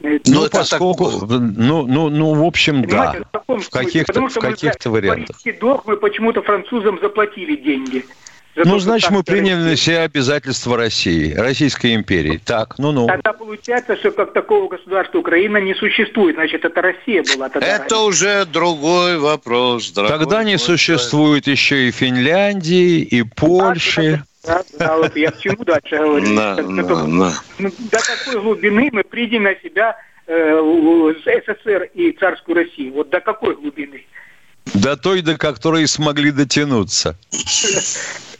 Ну, 0.00 0.20
ну 0.26 0.48
поскольку, 0.48 1.10
так... 1.10 1.28
ну, 1.28 1.86
ну, 1.86 2.08
ну, 2.08 2.34
в 2.34 2.44
общем, 2.44 2.82
Понимаете, 2.84 3.26
да, 3.32 3.42
в, 3.48 3.60
в 3.60 3.70
каких-то, 3.70 4.28
в 4.28 4.34
каких-то 4.34 4.90
вариантах. 4.90 5.36
долг 5.60 5.86
мы 5.86 5.96
почему-то 5.96 6.42
французам 6.42 7.00
заплатили 7.00 7.56
деньги. 7.56 8.04
Ну, 8.64 8.78
значит, 8.78 9.10
мы 9.10 9.22
приняли 9.22 9.60
на 9.60 9.76
себя 9.76 10.02
обязательства 10.02 10.76
России, 10.76 11.34
Российской 11.34 11.94
империи. 11.94 12.40
Так, 12.44 12.78
ну-ну. 12.78 13.06
Тогда 13.06 13.32
получается, 13.32 13.96
что 13.96 14.10
как 14.10 14.32
такого 14.32 14.68
государства 14.68 15.18
Украина 15.18 15.58
не 15.58 15.74
существует. 15.74 16.36
Значит, 16.36 16.64
это 16.64 16.80
Россия 16.80 17.22
была 17.22 17.48
тогда. 17.48 17.66
Это 17.66 17.94
раньше. 17.94 17.96
уже 17.96 18.44
другой 18.46 19.18
вопрос. 19.18 19.90
Дорогой 19.92 20.18
тогда 20.18 20.44
не 20.44 20.58
существует 20.58 21.46
еще 21.46 21.88
и 21.88 21.90
Финляндии, 21.90 23.00
и 23.00 23.22
Польши. 23.22 24.22
Да, 24.44 24.62
да, 24.78 24.96
вот 24.96 25.14
я 25.16 25.30
к 25.30 25.38
чему 25.40 25.64
дальше 25.64 25.96
говорю. 25.96 26.28
На, 26.32 26.56
на, 26.56 27.06
на. 27.06 27.32
Ну, 27.58 27.70
до 27.78 27.98
какой 27.98 28.40
глубины 28.40 28.88
мы 28.92 29.04
придем 29.04 29.42
на 29.42 29.54
себя 29.56 29.96
э, 30.26 31.12
СССР 31.24 31.90
и 31.94 32.12
царскую 32.12 32.56
Россию? 32.56 32.94
Вот 32.94 33.10
до 33.10 33.20
какой 33.20 33.56
глубины? 33.56 34.04
До 34.74 34.96
той, 34.96 35.22
до 35.22 35.36
которой 35.36 35.86
смогли 35.86 36.30
дотянуться. 36.30 37.18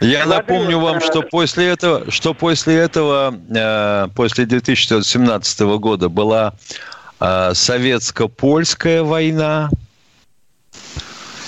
Я 0.00 0.26
напомню 0.26 0.78
вам, 0.78 1.00
что 1.00 1.22
после 1.22 1.68
этого, 1.68 2.10
что 2.10 2.34
после 2.34 2.76
этого, 2.76 3.34
э, 3.48 4.08
после 4.14 4.46
2017 4.46 5.60
года 5.78 6.08
была 6.08 6.54
э, 7.20 7.52
советско-польская 7.54 9.02
война. 9.02 9.70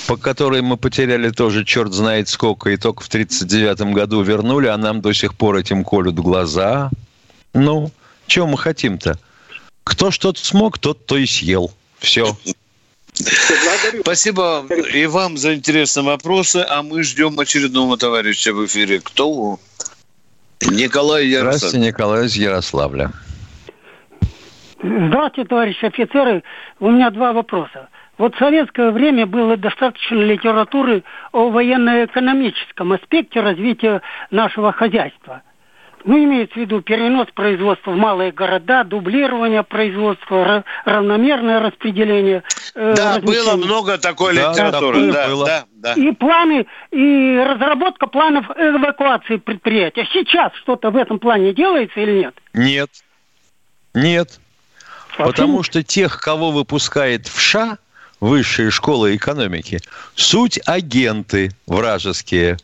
по 0.07 0.17
которой 0.17 0.61
мы 0.61 0.77
потеряли 0.77 1.31
тоже 1.31 1.65
черт 1.65 1.93
знает 1.93 2.29
сколько, 2.29 2.71
и 2.71 2.77
только 2.77 3.05
в 3.05 3.07
1939 3.07 3.95
году 3.95 4.23
вернули, 4.23 4.67
а 4.67 4.77
нам 4.77 5.01
до 5.01 5.13
сих 5.13 5.37
пор 5.37 5.55
этим 5.57 5.85
колют 5.85 6.17
глаза. 6.17 6.91
Ну, 7.55 7.93
чего 8.27 8.49
мы 8.49 8.59
хотим-то? 8.59 9.19
Кто 9.85 10.11
что-то 10.11 10.45
смог, 10.45 10.79
тот 10.79 11.07
то 11.07 11.17
и 11.17 11.27
съел. 11.27 11.73
Все. 12.01 12.37
Спасибо 14.01 14.67
и 14.93 15.07
вам 15.07 15.37
за 15.37 15.55
интересные 15.55 16.05
вопросы, 16.05 16.65
а 16.69 16.83
мы 16.83 17.03
ждем 17.03 17.39
очередного 17.39 17.97
товарища 17.97 18.53
в 18.53 18.65
эфире. 18.67 19.01
Кто? 19.01 19.59
Николай 20.63 21.27
Ярославль. 21.27 21.57
Здравствуйте, 21.59 21.87
Николай 21.87 22.27
из 22.27 22.37
Ярославля. 22.37 23.11
Здравствуйте, 24.83 25.49
товарищи 25.49 25.85
офицеры. 25.85 26.43
У 26.79 26.91
меня 26.91 27.11
два 27.11 27.33
вопроса. 27.33 27.89
Вот 28.19 28.35
в 28.35 28.39
советское 28.39 28.91
время 28.91 29.27
было 29.27 29.57
достаточно 29.57 30.17
литературы 30.17 31.05
о 31.33 31.51
военно-экономическом 31.51 32.93
аспекте 32.93 33.41
развития 33.41 34.03
нашего 34.31 34.73
хозяйства. 34.73 35.43
Ну, 36.05 36.17
имеется 36.25 36.55
в 36.55 36.59
виду 36.59 36.81
перенос 36.81 37.29
производства 37.35 37.91
в 37.91 37.97
малые 37.97 38.33
города, 38.33 38.85
дублирование 38.85 39.63
производства, 39.63 40.65
равномерное 40.85 41.61
распределение. 41.61 42.43
Э, 42.75 42.95
да, 42.97 43.19
было 43.21 43.57
много 43.57 43.99
такой 43.99 44.35
да, 44.35 44.53
литературы. 44.53 45.13
Да, 45.13 45.29
да, 45.29 45.45
да, 45.45 45.65
да. 45.73 45.93
И 45.95 46.13
планы, 46.13 46.67
и 46.91 47.45
разработка 47.47 48.07
планов 48.07 48.47
эвакуации 48.57 49.37
предприятия. 49.37 50.07
Сейчас 50.13 50.53
что-то 50.63 50.91
в 50.91 50.97
этом 50.97 51.19
плане 51.19 51.53
делается 51.53 52.01
или 52.01 52.21
нет? 52.21 52.35
Нет. 52.55 52.91
Нет. 53.95 54.41
Потому 55.17 55.63
что 55.63 55.83
тех, 55.83 56.21
кого 56.21 56.51
выпускает 56.51 57.27
в 57.27 57.41
ША, 57.41 57.79
высшая 58.21 58.71
школа 58.71 59.15
экономики, 59.15 59.81
суть 60.15 60.61
агенты 60.67 61.51
вражеские. 61.67 62.59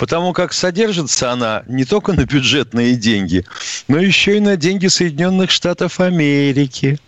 Потому 0.00 0.32
как 0.32 0.54
содержится 0.54 1.30
она 1.30 1.62
не 1.66 1.84
только 1.84 2.14
на 2.14 2.24
бюджетные 2.24 2.94
деньги, 2.94 3.44
но 3.86 3.98
еще 3.98 4.38
и 4.38 4.40
на 4.40 4.56
деньги 4.56 4.86
Соединенных 4.86 5.50
Штатов 5.50 6.00
Америки. 6.00 6.98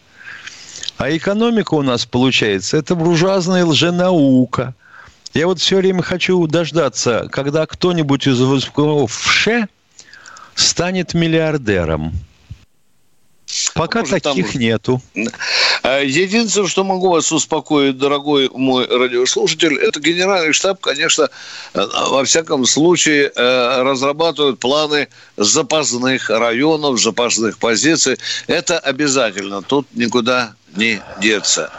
А 0.99 1.11
экономика 1.17 1.73
у 1.73 1.81
нас, 1.81 2.05
получается, 2.05 2.77
это 2.77 2.95
буржуазная 2.95 3.65
лженаука. 3.65 4.75
Я 5.33 5.47
вот 5.47 5.59
все 5.59 5.79
время 5.79 6.03
хочу 6.03 6.47
дождаться, 6.47 7.29
когда 7.33 7.65
кто-нибудь 7.65 8.27
из 8.27 8.39
выпускников 8.39 9.19
ШЭ 9.27 9.69
станет 10.55 11.15
миллиардером– 11.15 12.13
Пока 13.75 14.01
Может, 14.01 14.23
таких 14.23 14.53
там... 14.53 14.61
нету. 14.61 15.03
А, 15.83 16.01
единственное, 16.01 16.69
что 16.69 16.85
могу 16.85 17.11
вас 17.11 17.31
успокоить, 17.33 17.99
дорогой 17.99 18.49
мой 18.55 18.87
радиослушатель, 18.87 19.77
это 19.79 20.01
генеральный 20.01 20.53
штаб, 20.53 20.81
конечно, 20.81 21.29
э, 21.75 21.87
во 22.11 22.25
всяком 22.25 22.65
случае 22.67 23.31
э, 23.35 23.83
разрабатывает 23.83 24.59
планы 24.59 25.09
запасных 25.37 26.31
районов, 26.31 27.01
запасных 27.01 27.59
позиций. 27.59 28.17
Это 28.47 28.79
обязательно. 28.79 29.63
Тут 29.63 29.87
никуда 29.95 30.55
не 30.76 31.02
деться. 31.21 31.71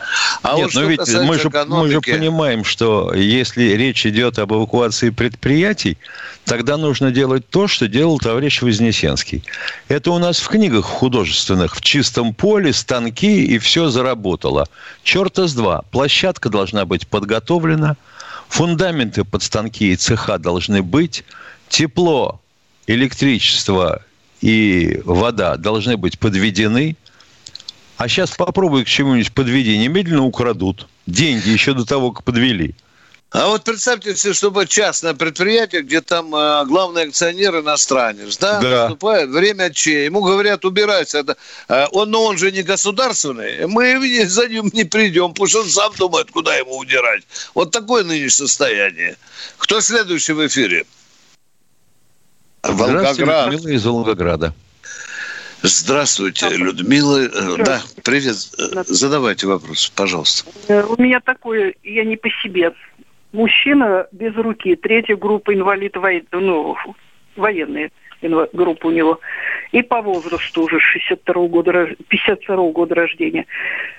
А 0.42 0.56
Нет, 0.56 0.66
вот 0.66 0.74
но 0.76 0.84
ведь 0.84 1.00
мы 1.00 1.40
же, 1.40 1.50
мы 1.68 1.90
же 1.90 2.02
понимаем, 2.02 2.64
что 2.64 3.14
если 3.14 3.64
речь 3.64 4.06
идет 4.06 4.40
об 4.40 4.54
эвакуации 4.54 5.10
предприятий, 5.10 5.98
тогда 6.46 6.78
нужно 6.78 7.12
делать 7.12 7.48
то, 7.50 7.68
что 7.68 7.88
делал 7.88 8.20
товарищ 8.20 8.62
Вознесенский. 8.62 9.44
Это 9.88 10.12
у 10.12 10.20
нас 10.20 10.40
в 10.40 10.48
книгах 10.48 10.86
художественных, 10.86 11.76
в 11.76 11.82
чистом 11.82 12.34
поле, 12.34 12.74
станки, 12.74 13.46
и 13.46 13.58
все 13.58 13.90
заработало. 13.90 14.68
Черта 15.04 15.48
с 15.48 15.54
два. 15.54 15.84
Площадка 15.92 16.50
должна 16.50 16.86
быть 16.86 17.08
подготовлена, 17.08 17.96
фундаменты 18.48 19.24
под 19.24 19.44
станки 19.44 19.92
и 19.92 19.96
цеха 19.96 20.38
должны 20.38 20.84
быть, 20.84 21.24
тепло, 21.70 22.42
электричество 22.88 24.04
и 24.42 25.02
вода 25.06 25.58
должны 25.58 25.98
быть 25.98 26.20
подведены– 26.20 26.96
а 27.98 28.08
сейчас 28.08 28.32
попробуй 28.32 28.84
к 28.86 28.88
чему-нибудь 28.88 29.32
подведи, 29.34 29.78
немедленно 29.78 30.24
украдут. 30.24 30.88
Деньги 31.06 31.50
еще 31.50 31.74
до 31.74 31.86
того, 31.86 32.12
как 32.12 32.24
подвели. 32.24 32.76
А 33.34 33.48
вот 33.48 33.64
представьте 33.64 34.16
себе, 34.16 34.34
чтобы 34.34 34.68
частное 34.68 35.16
предприятие, 35.16 35.82
где 35.82 36.02
там 36.02 36.36
э, 36.36 36.66
главный 36.66 37.06
акционер 37.06 37.62
иностранец, 37.62 38.38
да, 38.38 38.60
да. 38.62 38.82
наступает 38.84 39.32
время 39.32 39.72
чей, 39.72 40.06
ему 40.06 40.22
говорят, 40.22 40.64
убирайся. 40.66 41.18
Это, 41.18 41.36
э, 41.68 41.88
он, 41.94 42.12
но 42.12 42.26
он 42.26 42.38
же 42.38 42.52
не 42.52 42.62
государственный, 42.62 43.66
мы 43.66 44.26
за 44.28 44.48
ним 44.48 44.70
не 44.72 44.84
придем, 44.84 45.30
потому 45.30 45.48
что 45.48 45.62
он 45.62 45.70
сам 45.70 45.92
думает, 45.98 46.30
куда 46.30 46.56
ему 46.56 46.78
удирать. 46.78 47.24
Вот 47.56 47.72
такое 47.72 48.04
нынешнее 48.04 48.30
состояние. 48.30 49.18
Кто 49.58 49.82
следующий 49.82 50.34
в 50.34 50.46
эфире? 50.46 50.86
Волгоград. 52.62 53.52
из 53.66 53.84
Волгограда. 53.84 54.54
Здравствуйте, 55.66 56.50
Людмила. 56.50 57.20
Э, 57.20 57.30
Здравствуйте. 57.30 57.96
Да, 57.96 58.02
привет. 58.04 58.36
Задавайте 58.88 59.48
вопрос, 59.48 59.90
пожалуйста. 59.96 60.52
Э, 60.68 60.84
у 60.84 61.02
меня 61.02 61.22
такое, 61.22 61.74
я 61.84 62.04
не 62.04 62.18
по 62.18 62.30
себе. 62.44 62.74
Мужчина 63.32 64.06
без 64.12 64.36
руки, 64.36 64.76
третья 64.76 65.16
группа 65.16 65.54
инвалид 65.54 65.96
воен... 65.96 66.28
ну, 66.32 66.76
военные 67.38 67.92
группа 68.22 68.88
у 68.88 68.92
него. 68.92 69.20
И 69.72 69.82
по 69.82 70.02
возрасту 70.02 70.64
уже 70.64 70.80
62 70.80 71.48
года, 71.48 71.96
52 72.10 72.72
года 72.72 72.96
рождения. 72.96 73.46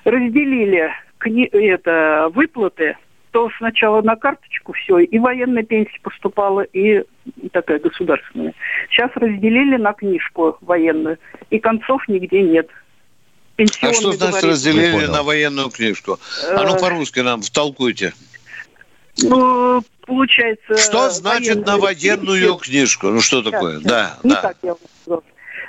Разделили 0.05 0.93
кни... 1.19 1.47
это, 1.47 2.31
выплаты 2.35 2.97
то 3.35 3.51
сначала 3.59 4.01
на 4.01 4.15
карточку 4.15 4.75
все, 4.75 5.01
и 5.01 5.19
военная 5.19 5.65
пенсия 5.65 5.99
поступала, 6.01 6.61
и 6.61 7.03
такая 7.51 7.81
государственная. 7.81 8.55
Сейчас 8.89 9.11
разделили 9.17 9.77
на 9.77 9.93
книжку 9.93 10.57
военную, 10.61 11.19
и 11.51 11.59
концов 11.59 12.07
нигде 12.07 12.43
нет. 12.43 12.69
а 13.59 13.93
что 13.93 14.13
значит 14.13 14.45
разделили 14.45 15.07
на 15.07 15.25
военную 15.25 15.69
книжку? 15.71 16.21
А 16.49 16.63
ну 16.63 16.77
э, 16.77 16.81
по-русски 16.81 17.21
нам 17.21 17.43
втолкуйте. 17.43 18.13
Ну, 19.21 19.83
получается... 20.07 20.77
Что 20.77 21.11
значит 21.11 21.67
на 21.67 21.77
военную 21.79 22.55
книжку? 22.55 23.09
Ну, 23.09 23.21
что 23.21 23.43
такое? 23.43 23.81
Да, 23.81 24.17
не 24.23 24.31
да. 24.31 24.43
так 24.43 24.57
я 24.63 24.77
вам 25.07 25.23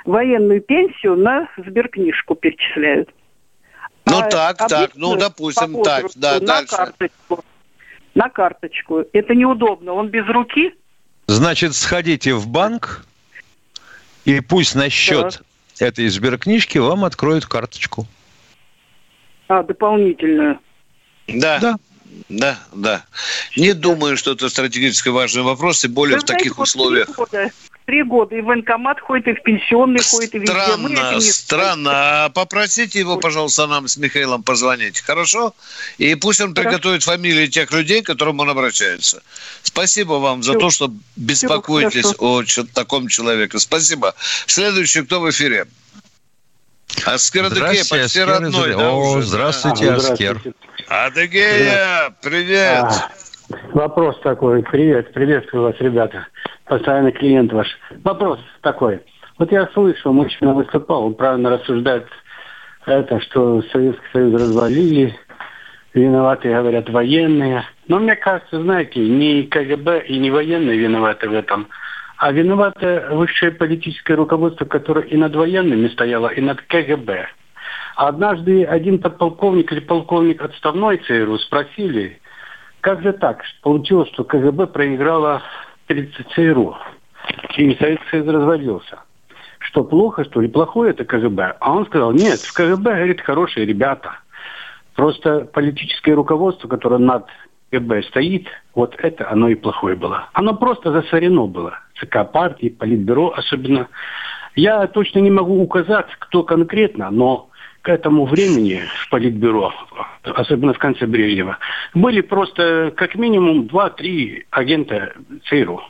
Военную 0.04 0.60
пенсию 0.60 1.16
на 1.16 1.48
сберкнижку 1.56 2.36
перечисляют. 2.36 3.10
Ну, 4.04 4.20
а 4.20 4.28
так, 4.28 4.56
так, 4.68 4.92
ну, 4.94 5.16
допустим, 5.16 5.82
так, 5.82 6.06
да, 6.14 6.34
на 6.34 6.46
дальше. 6.46 6.76
Карточку 6.76 7.44
на 8.16 8.30
карточку. 8.30 9.04
Это 9.12 9.34
неудобно. 9.34 9.92
Он 9.92 10.08
без 10.08 10.26
руки. 10.26 10.74
Значит, 11.28 11.74
сходите 11.74 12.34
в 12.34 12.48
банк, 12.48 13.04
и 14.24 14.40
пусть 14.40 14.74
на 14.74 14.88
счет 14.88 15.42
да. 15.78 15.86
этой 15.86 16.08
сберкнижки 16.08 16.78
вам 16.78 17.04
откроют 17.04 17.46
карточку. 17.46 18.06
А, 19.48 19.62
дополнительную. 19.62 20.58
Да. 21.28 21.58
Да. 21.60 21.76
Да, 22.30 22.58
да. 22.72 23.04
Не 23.56 23.74
думаю, 23.74 24.16
что 24.16 24.32
это 24.32 24.48
стратегически 24.48 25.10
важный 25.10 25.42
вопрос, 25.42 25.80
тем 25.80 25.92
более 25.92 26.16
Вы 26.16 26.22
в 26.22 26.26
знаете, 26.26 26.44
таких 26.44 26.58
условиях. 26.58 27.08
Года, 27.14 27.50
три 27.86 28.02
года 28.02 28.34
и 28.34 28.40
в 28.40 28.46
военкомат 28.46 29.00
ходит, 29.00 29.28
и 29.28 29.32
в 29.34 29.42
пенсионный 29.42 30.02
ходит, 30.02 30.34
и 30.34 30.38
везде. 30.38 30.52
Странно, 30.52 31.20
странно. 31.20 32.30
Попросите 32.34 32.98
его, 32.98 33.16
пожалуйста, 33.16 33.66
нам 33.66 33.88
с 33.88 33.96
Михаилом 33.96 34.42
позвонить, 34.42 35.00
хорошо? 35.00 35.54
И 35.98 36.14
пусть 36.16 36.40
он 36.40 36.54
хорошо. 36.54 36.68
приготовит 36.68 37.02
фамилии 37.04 37.46
тех 37.46 37.70
людей, 37.72 38.02
к 38.02 38.06
которым 38.06 38.40
он 38.40 38.50
обращается. 38.50 39.22
Спасибо 39.62 40.14
вам 40.14 40.42
Все. 40.42 40.52
за 40.52 40.58
то, 40.58 40.70
что 40.70 40.92
беспокоитесь 41.14 42.06
Все, 42.06 42.62
о 42.62 42.66
таком 42.74 43.08
человеке. 43.08 43.58
Спасибо. 43.58 44.14
Следующий, 44.46 45.02
кто 45.02 45.20
в 45.20 45.30
эфире? 45.30 45.66
Аскер 47.04 47.44
Адыгея, 47.44 47.84
почти 47.88 48.20
родной. 48.20 48.74
Да, 48.74 48.90
О, 48.90 49.16
уже. 49.16 49.26
здравствуйте, 49.26 49.90
а, 49.90 49.96
Аскер. 49.96 50.40
Адыгея, 50.88 52.14
привет. 52.20 52.84
А, 52.84 53.10
вопрос 53.72 54.18
такой. 54.20 54.62
Привет, 54.62 55.12
приветствую 55.12 55.64
вас, 55.64 55.74
ребята 55.80 56.26
постоянный 56.66 57.12
клиент 57.12 57.52
ваш. 57.52 57.66
Вопрос 58.04 58.38
такой. 58.60 59.00
Вот 59.38 59.50
я 59.52 59.66
слышал, 59.68 60.12
мужчина 60.12 60.54
выступал, 60.54 61.06
он 61.06 61.14
правильно 61.14 61.50
рассуждает 61.50 62.06
это, 62.86 63.20
что 63.20 63.62
Советский 63.72 64.06
Союз 64.12 64.34
развалили, 64.34 65.14
виноваты, 65.94 66.48
говорят, 66.48 66.88
военные. 66.88 67.64
Но 67.88 67.98
мне 67.98 68.16
кажется, 68.16 68.60
знаете, 68.62 69.00
не 69.00 69.44
КГБ 69.44 70.06
и 70.06 70.18
не 70.18 70.30
военные 70.30 70.78
виноваты 70.78 71.28
в 71.28 71.34
этом, 71.34 71.68
а 72.16 72.32
виноваты 72.32 73.04
высшее 73.10 73.52
политическое 73.52 74.14
руководство, 74.14 74.64
которое 74.64 75.04
и 75.06 75.16
над 75.16 75.34
военными 75.34 75.88
стояло, 75.88 76.28
и 76.28 76.40
над 76.40 76.60
КГБ. 76.62 77.26
Однажды 77.96 78.64
один 78.64 78.98
подполковник 78.98 79.72
или 79.72 79.80
полковник 79.80 80.42
отставной 80.42 80.98
ЦРУ 80.98 81.38
спросили, 81.38 82.20
как 82.86 83.02
же 83.02 83.12
так 83.14 83.42
получилось, 83.62 84.08
что 84.10 84.22
КГБ 84.22 84.68
проиграла 84.68 85.42
перед 85.88 86.14
ЦРУ. 86.32 86.76
И 87.56 87.74
Советский 87.74 88.08
Союз 88.12 88.28
развалился. 88.28 89.00
Что 89.58 89.82
плохо, 89.82 90.22
что 90.22 90.40
ли? 90.40 90.46
Плохое 90.46 90.92
это 90.92 91.04
КГБ. 91.04 91.56
А 91.58 91.72
он 91.72 91.86
сказал, 91.86 92.12
нет, 92.12 92.38
в 92.38 92.54
КГБ, 92.54 92.84
говорит, 92.84 93.20
хорошие 93.22 93.66
ребята. 93.66 94.20
Просто 94.94 95.46
политическое 95.52 96.14
руководство, 96.14 96.68
которое 96.68 96.98
над 96.98 97.26
КГБ 97.72 98.04
стоит, 98.04 98.46
вот 98.76 98.94
это 98.98 99.28
оно 99.32 99.48
и 99.48 99.56
плохое 99.56 99.96
было. 99.96 100.28
Оно 100.32 100.54
просто 100.54 100.92
засорено 100.92 101.46
было. 101.46 101.80
ЦК 101.98 102.30
партии, 102.30 102.68
Политбюро 102.68 103.32
особенно. 103.36 103.88
Я 104.54 104.86
точно 104.86 105.18
не 105.18 105.32
могу 105.32 105.60
указать, 105.60 106.06
кто 106.20 106.44
конкретно, 106.44 107.10
но 107.10 107.48
к 107.86 107.88
этому 107.88 108.26
времени 108.26 108.82
в 109.04 109.10
Политбюро, 109.10 109.72
особенно 110.24 110.74
в 110.74 110.78
конце 110.78 111.06
Брежнева, 111.06 111.58
были 111.94 112.20
просто 112.20 112.92
как 112.96 113.14
минимум 113.14 113.68
два-три 113.68 114.44
агента 114.50 115.12
ЦРУ. 115.48 115.80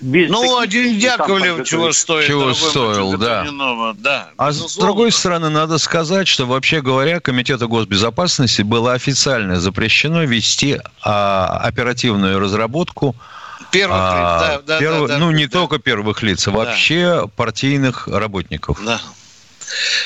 Без 0.00 0.28
ну, 0.28 0.58
один 0.58 0.98
Яковлев 0.98 1.64
чего 1.64 1.92
стоит. 1.92 2.26
Чего 2.26 2.52
стоил, 2.52 3.16
да. 3.16 3.46
да. 3.96 4.30
А 4.36 4.50
с 4.50 4.76
другой 4.76 5.12
стороны, 5.12 5.48
надо 5.48 5.78
сказать, 5.78 6.26
что 6.26 6.46
вообще 6.46 6.80
говоря, 6.80 7.20
Комитету 7.20 7.68
госбезопасности 7.68 8.62
было 8.62 8.94
официально 8.94 9.60
запрещено 9.60 10.24
вести 10.24 10.80
а, 11.04 11.60
оперативную 11.62 12.40
разработку 12.40 13.14
Первых 13.70 13.98
а, 14.00 14.56
лиц, 14.56 14.64
да, 14.66 14.74
да, 14.74 14.80
перв... 14.80 15.08
да, 15.08 15.18
Ну, 15.18 15.30
да, 15.30 15.36
не 15.36 15.46
да. 15.46 15.58
только 15.60 15.78
первых 15.78 16.24
лиц, 16.24 16.48
а 16.48 16.50
да. 16.50 16.56
вообще 16.56 17.30
партийных 17.36 18.08
работников. 18.08 18.84
Да. 18.84 19.00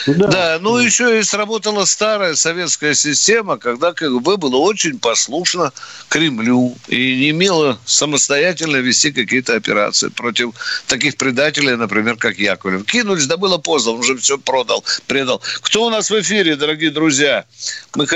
Да. 0.07 0.27
да, 0.27 0.59
ну 0.61 0.79
еще 0.79 1.18
и 1.18 1.23
сработала 1.23 1.85
старая 1.85 2.35
советская 2.35 2.94
система, 2.94 3.59
когда 3.59 3.92
КГБ 3.92 4.37
было 4.37 4.57
очень 4.57 4.99
послушно 4.99 5.73
Кремлю 6.09 6.77
и 6.88 7.16
не 7.16 7.31
имело 7.31 7.79
самостоятельно 7.85 8.77
вести 8.77 9.12
какие-то 9.12 9.55
операции 9.55 10.09
против 10.09 10.53
таких 10.87 11.16
предателей, 11.16 11.77
например, 11.77 12.16
как 12.16 12.38
Яковлев. 12.38 12.85
Кинулись, 12.85 13.27
да 13.27 13.37
было 13.37 13.59
поздно, 13.59 13.92
он 13.92 14.01
уже 14.01 14.16
все 14.16 14.38
продал, 14.38 14.85
предал. 15.07 15.42
Кто 15.61 15.87
у 15.87 15.90
нас 15.90 16.11
в 16.11 16.20
эфире, 16.20 16.57
дорогие 16.57 16.90
друзья? 16.90 17.44
Мы 17.94 18.07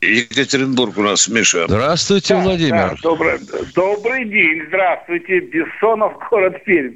Екатеринбург 0.00 0.96
у 0.96 1.02
нас, 1.02 1.26
Миша. 1.26 1.64
Здравствуйте, 1.66 2.34
да, 2.34 2.40
Владимир. 2.40 2.90
Да, 2.90 2.94
добрый, 3.02 3.40
добрый 3.74 4.24
день, 4.26 4.62
здравствуйте, 4.68 5.40
Бессонов, 5.40 6.12
город 6.30 6.62
Пермь. 6.64 6.94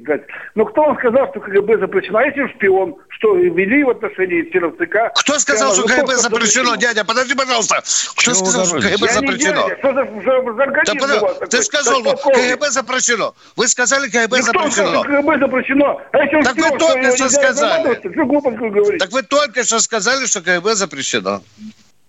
Ну, 0.55 0.65
кто 0.65 0.83
вам 0.83 0.97
сказал, 0.99 1.29
что 1.31 1.41
КГБ 1.41 1.79
запрещено? 1.79 2.19
А 2.19 2.23
если 2.23 2.47
шпион, 2.55 2.95
что 3.09 3.35
ввели 3.35 3.83
в 3.83 3.89
отношении 3.89 4.49
членов 4.51 4.75
ЦК? 4.77 5.19
Кто 5.19 5.37
сказал, 5.39 5.73
что 5.73 5.85
КГБ 5.85 6.15
запрещено, 6.15 6.75
дядя? 6.75 7.03
Подожди, 7.03 7.35
пожалуйста. 7.35 7.83
Кто 8.15 8.33
сказал, 8.33 8.65
что 8.65 8.79
КГБ 8.79 9.07
запрещено? 9.09 9.69
Что 9.79 9.93
за, 9.93 10.05
за, 10.05 10.53
за 10.53 11.37
да, 11.37 11.47
ты 11.47 11.63
сказал, 11.63 12.01
что 12.01 12.31
КГБ 12.31 12.71
запрещено. 12.71 13.35
Вы 13.57 13.67
сказали, 13.67 14.09
КГБ 14.09 14.41
запрещено. 14.43 15.03
КГБ 15.03 15.39
запрещено. 15.39 16.01
А 16.13 16.17
если 16.19 16.41
так 16.41 16.53
шпион, 16.53 16.71
вы 16.71 16.77
только 16.79 17.17
что 17.17 17.29
сказали. 17.29 17.99
Что 17.99 18.25
глупость 18.25 18.57
вы 18.59 18.69
говорите? 18.69 18.97
Так 18.97 19.11
вы 19.11 19.23
только 19.23 19.65
что 19.65 19.79
сказали, 19.79 20.25
что 20.25 20.39
КГБ 20.39 20.75
запрещено. 20.75 21.41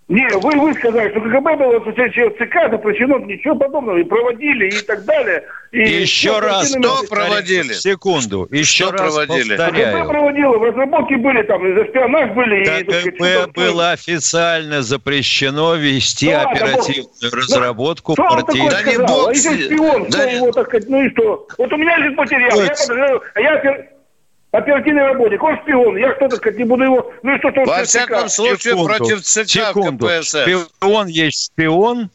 Не, 0.07 0.29
вы, 0.37 0.53
вы 0.61 0.75
сказали, 0.75 1.11
что 1.11 1.21
КГБ 1.21 1.57
было 1.57 1.81
ЦК 1.81 2.71
запрещено, 2.71 3.19
ничего 3.21 3.55
подобного, 3.55 3.97
и 3.97 4.05
проводили, 4.05 4.69
и 4.69 4.83
так 4.83 5.03
далее. 5.07 5.45
И 5.73 5.81
еще 5.81 6.41
раз, 6.41 6.73
что 6.73 7.07
проводили? 7.09 7.73
Секунду, 7.73 8.47
еще 8.51 8.85
что 8.85 8.93
раз 8.93 9.15
проводили? 9.15 9.57
повторяю. 9.57 9.97
КГБ 9.97 10.13
проводило, 10.13 10.59
в 10.59 10.63
разработке 10.63 11.17
были 11.17 11.43
там, 11.45 11.67
и 11.67 11.75
за 11.75 11.87
шпионаж 11.87 12.33
были. 12.33 12.65
КГБ 12.65 13.45
и, 13.45 13.51
было 13.53 13.93
официально 13.93 14.83
запрещено 14.83 15.75
вести 15.77 16.31
да, 16.31 16.43
оперативную 16.43 17.09
да, 17.23 17.37
разработку 17.39 18.15
да, 18.15 18.25
партийных... 18.25 18.73
Да 18.73 18.83
не 18.83 18.99
бог, 18.99 19.29
а 19.29 19.33
если 19.33 19.63
шпион, 19.65 20.11
да, 20.11 20.19
что 20.19 20.29
его, 20.29 20.53
так 20.53 20.67
сказать, 20.67 20.89
ну 20.91 21.03
и 21.03 21.11
что? 21.13 21.49
Вот 21.57 21.73
у 21.73 21.77
меня 21.79 21.97
лежит 21.97 22.17
материал, 22.19 22.61
я 22.61 22.69
подожду, 22.69 23.23
а 23.35 23.41
я 23.41 23.94
оперативный 24.55 25.03
работник, 25.03 25.43
он 25.43 25.59
шпион, 25.63 25.97
я 25.97 26.15
что-то 26.15 26.37
сказать 26.37 26.59
не 26.59 26.65
буду 26.65 26.85
его, 26.85 27.13
ну 27.23 27.35
и 27.35 27.39
что-то 27.39 27.61
он 27.61 27.67
Во 27.67 27.83
всяком 27.83 28.29
случае, 28.29 28.73
секунду, 28.73 28.85
против 28.87 29.23
ЦК 29.23 29.49
секунду. 29.49 30.07
КПСС. 30.07 30.45
Шпион 30.81 31.07
есть 31.09 31.47
шпион, 31.47 32.11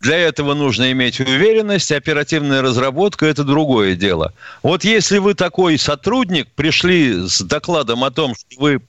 для 0.00 0.16
этого 0.16 0.54
нужно 0.54 0.90
иметь 0.92 1.20
уверенность, 1.20 1.92
оперативная 1.92 2.62
разработка– 2.62 3.26
это 3.26 3.44
другое 3.44 3.94
дело. 3.94 4.32
Вот 4.62 4.84
если 4.84 5.18
вы 5.18 5.34
такой 5.34 5.78
сотрудник, 5.78 6.48
пришли 6.52 7.28
с 7.28 7.40
докладом 7.40 8.02
о 8.04 8.10
том, 8.10 8.34
что 8.34 8.60
вы 8.60 8.80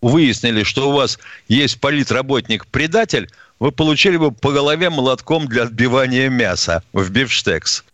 выяснили, 0.00 0.62
что 0.62 0.88
у 0.90 0.92
вас 0.92 1.18
есть 1.48 1.80
политработник-предатель, 1.80 3.30
вы 3.58 3.72
получили 3.72 4.16
бы 4.16 4.32
по 4.32 4.52
голове 4.52 4.90
молотком 4.90 5.46
для 5.46 5.64
отбивания 5.64 6.28
мяса 6.28 6.82
в 6.92 7.08
бифштекс. 7.10 7.84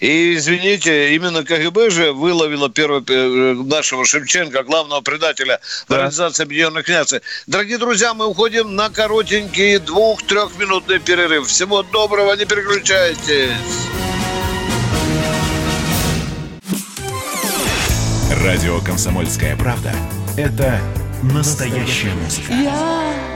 И, 0.00 0.34
извините, 0.34 1.14
именно 1.14 1.42
КГБ 1.42 1.90
же 1.90 2.12
выловило 2.12 2.68
первого 2.68 3.02
нашего 3.64 4.04
Шевченко, 4.04 4.64
главного 4.64 5.00
предателя 5.00 5.60
да. 5.88 5.94
в 5.94 5.98
Организации 5.98 6.42
Объединенных 6.42 6.88
Наций. 6.88 7.20
Дорогие 7.46 7.78
друзья, 7.78 8.12
мы 8.12 8.26
уходим 8.26 8.74
на 8.74 8.90
коротенький 8.90 9.78
двух-трехминутный 9.78 10.98
перерыв. 10.98 11.46
Всего 11.46 11.82
доброго, 11.82 12.34
не 12.34 12.44
переключайтесь. 12.44 13.50
Радио 18.42 18.80
«Комсомольская 18.80 19.56
правда»– 19.56 19.92
это 20.36 20.78
настоящая 21.22 22.12
музыка. 22.12 22.52
Я 22.52 23.35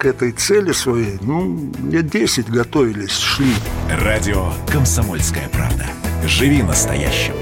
к 0.00 0.06
этой 0.06 0.32
цели 0.32 0.72
своей, 0.72 1.18
ну, 1.20 1.70
лет 1.90 2.08
10 2.08 2.48
готовились, 2.48 3.18
шли. 3.18 3.52
Радио 3.90 4.50
«Комсомольская 4.72 5.46
правда». 5.50 5.86
Живи 6.24 6.62
настоящим. 6.62 7.34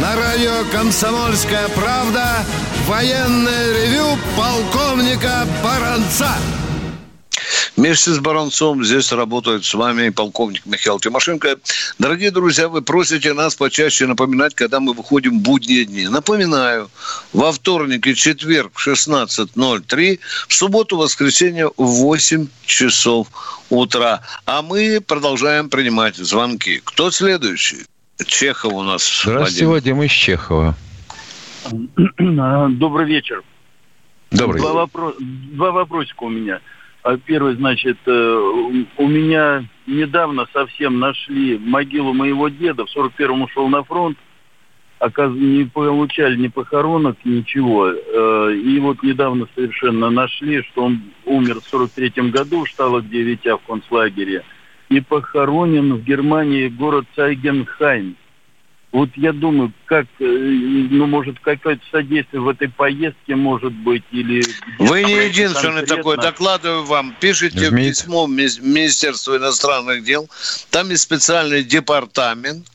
На 0.00 0.16
радио 0.16 0.64
«Комсомольская 0.72 1.68
правда» 1.76 2.44
военное 2.88 3.72
ревю 3.74 4.18
полковника 4.36 5.46
Баранца. 5.62 6.32
Вместе 7.80 8.10
с 8.10 8.18
Баранцом 8.18 8.84
здесь 8.84 9.10
работает 9.10 9.64
с 9.64 9.72
вами 9.72 10.10
полковник 10.10 10.66
Михаил 10.66 11.00
Тимошенко. 11.00 11.56
Дорогие 11.98 12.30
друзья, 12.30 12.68
вы 12.68 12.82
просите 12.82 13.32
нас 13.32 13.54
почаще 13.54 14.06
напоминать, 14.06 14.54
когда 14.54 14.80
мы 14.80 14.92
выходим 14.92 15.38
в 15.38 15.42
будние 15.42 15.86
дни. 15.86 16.06
Напоминаю, 16.06 16.90
во 17.32 17.52
вторник 17.52 18.06
и 18.06 18.14
четверг 18.14 18.72
в 18.74 18.86
16.03, 18.86 20.20
в 20.46 20.52
субботу, 20.52 20.98
воскресенье 20.98 21.70
в 21.78 21.86
8 22.02 22.48
часов 22.66 23.28
утра. 23.70 24.20
А 24.44 24.60
мы 24.60 25.00
продолжаем 25.00 25.70
принимать 25.70 26.16
звонки. 26.16 26.82
Кто 26.84 27.10
следующий? 27.10 27.86
Чехов 28.26 28.74
у 28.74 28.82
нас. 28.82 29.22
Здравствуйте, 29.24 29.64
Вадим, 29.64 29.96
Вадим 29.96 30.02
из 30.02 30.10
Чехова. 30.10 30.74
Добрый 31.70 33.06
вечер. 33.06 33.42
Добрый. 34.30 34.60
Два, 34.60 34.74
вопро... 34.74 35.14
Два 35.18 35.72
вопросика 35.72 36.24
у 36.24 36.28
меня. 36.28 36.60
А 37.02 37.16
Первый, 37.16 37.54
значит, 37.56 37.96
у 38.06 39.06
меня 39.08 39.64
недавно 39.86 40.46
совсем 40.52 40.98
нашли 40.98 41.58
могилу 41.58 42.12
моего 42.12 42.48
деда. 42.48 42.84
В 42.84 42.94
41-м 42.94 43.42
ушел 43.42 43.68
на 43.68 43.82
фронт. 43.82 44.18
Оказывается, 44.98 45.46
не 45.46 45.64
получали 45.64 46.36
ни 46.36 46.48
похоронок, 46.48 47.16
ничего. 47.24 47.90
И 47.90 48.78
вот 48.80 49.02
недавно 49.02 49.48
совершенно 49.54 50.10
нашли, 50.10 50.62
что 50.62 50.84
он 50.84 51.00
умер 51.24 51.60
в 51.60 51.72
43-м 51.72 52.30
году 52.30 52.64
в 52.64 52.68
Шталах 52.68 53.08
9 53.08 53.44
в 53.46 53.60
концлагере. 53.66 54.44
И 54.90 55.00
похоронен 55.00 55.94
в 55.94 56.04
Германии 56.04 56.68
город 56.68 57.06
Цайгенхайм. 57.16 58.16
Вот 58.92 59.10
я 59.14 59.32
думаю, 59.32 59.72
как, 59.86 60.06
ну, 60.18 61.06
может, 61.06 61.38
какое-то 61.38 61.82
содействие 61.92 62.40
в 62.40 62.48
этой 62.48 62.68
поездке 62.68 63.36
может 63.36 63.72
быть, 63.72 64.02
или... 64.10 64.42
Вы 64.80 65.04
не 65.04 65.26
единственный 65.26 65.86
конкретно... 65.86 65.96
такой, 65.96 66.16
докладываю 66.16 66.84
вам. 66.84 67.14
Пишите 67.20 67.70
письмо 67.70 68.26
в 68.26 68.30
Министерство 68.30 69.36
иностранных 69.36 70.02
дел, 70.02 70.28
там 70.70 70.90
есть 70.90 71.02
специальный 71.02 71.62
департамент, 71.62 72.66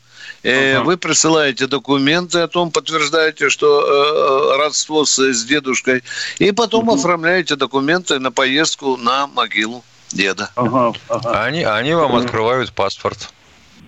Ага. 0.48 0.84
Вы 0.84 0.98
присылаете 0.98 1.66
документы 1.66 2.40
о 2.40 2.48
том, 2.48 2.70
подтверждаете, 2.70 3.50
что 3.50 3.82
э, 3.82 4.58
родство 4.58 5.04
с, 5.04 5.18
с 5.18 5.44
дедушкой, 5.44 6.04
и 6.38 6.52
потом 6.52 6.88
угу. 6.88 6.98
оформляете 6.98 7.56
документы 7.56 8.20
на 8.20 8.32
поездку 8.32 8.96
на 8.96 9.26
могилу 9.26 9.84
деда. 10.12 10.52
Ага, 10.56 10.94
ага. 11.10 11.44
Они, 11.44 11.64
они 11.64 11.96
вам 11.96 12.16
открывают 12.16 12.72
паспорт. 12.74 13.32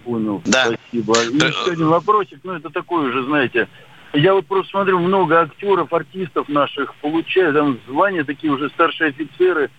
Понял, 0.08 0.42
да. 0.46 0.68
спасибо. 0.68 1.22
И 1.22 1.36
еще 1.36 1.72
один 1.72 1.88
вопросик, 1.90 2.40
ну 2.44 2.54
это 2.54 2.70
такой 2.70 3.10
уже, 3.10 3.24
знаете, 3.26 3.68
Я 4.14 4.34
вот 4.34 4.48
просто 4.48 4.72
смотрю, 4.72 5.00
много 5.00 5.42
актеров, 5.42 5.92
артистов 5.92 6.48
наших 6.48 6.96
получают 6.96 7.56
там 7.56 7.78
звания, 7.90 8.24
такие 8.24 8.52
уже 8.54 8.70
старшие 8.70 9.10
офицеры, 9.10 9.70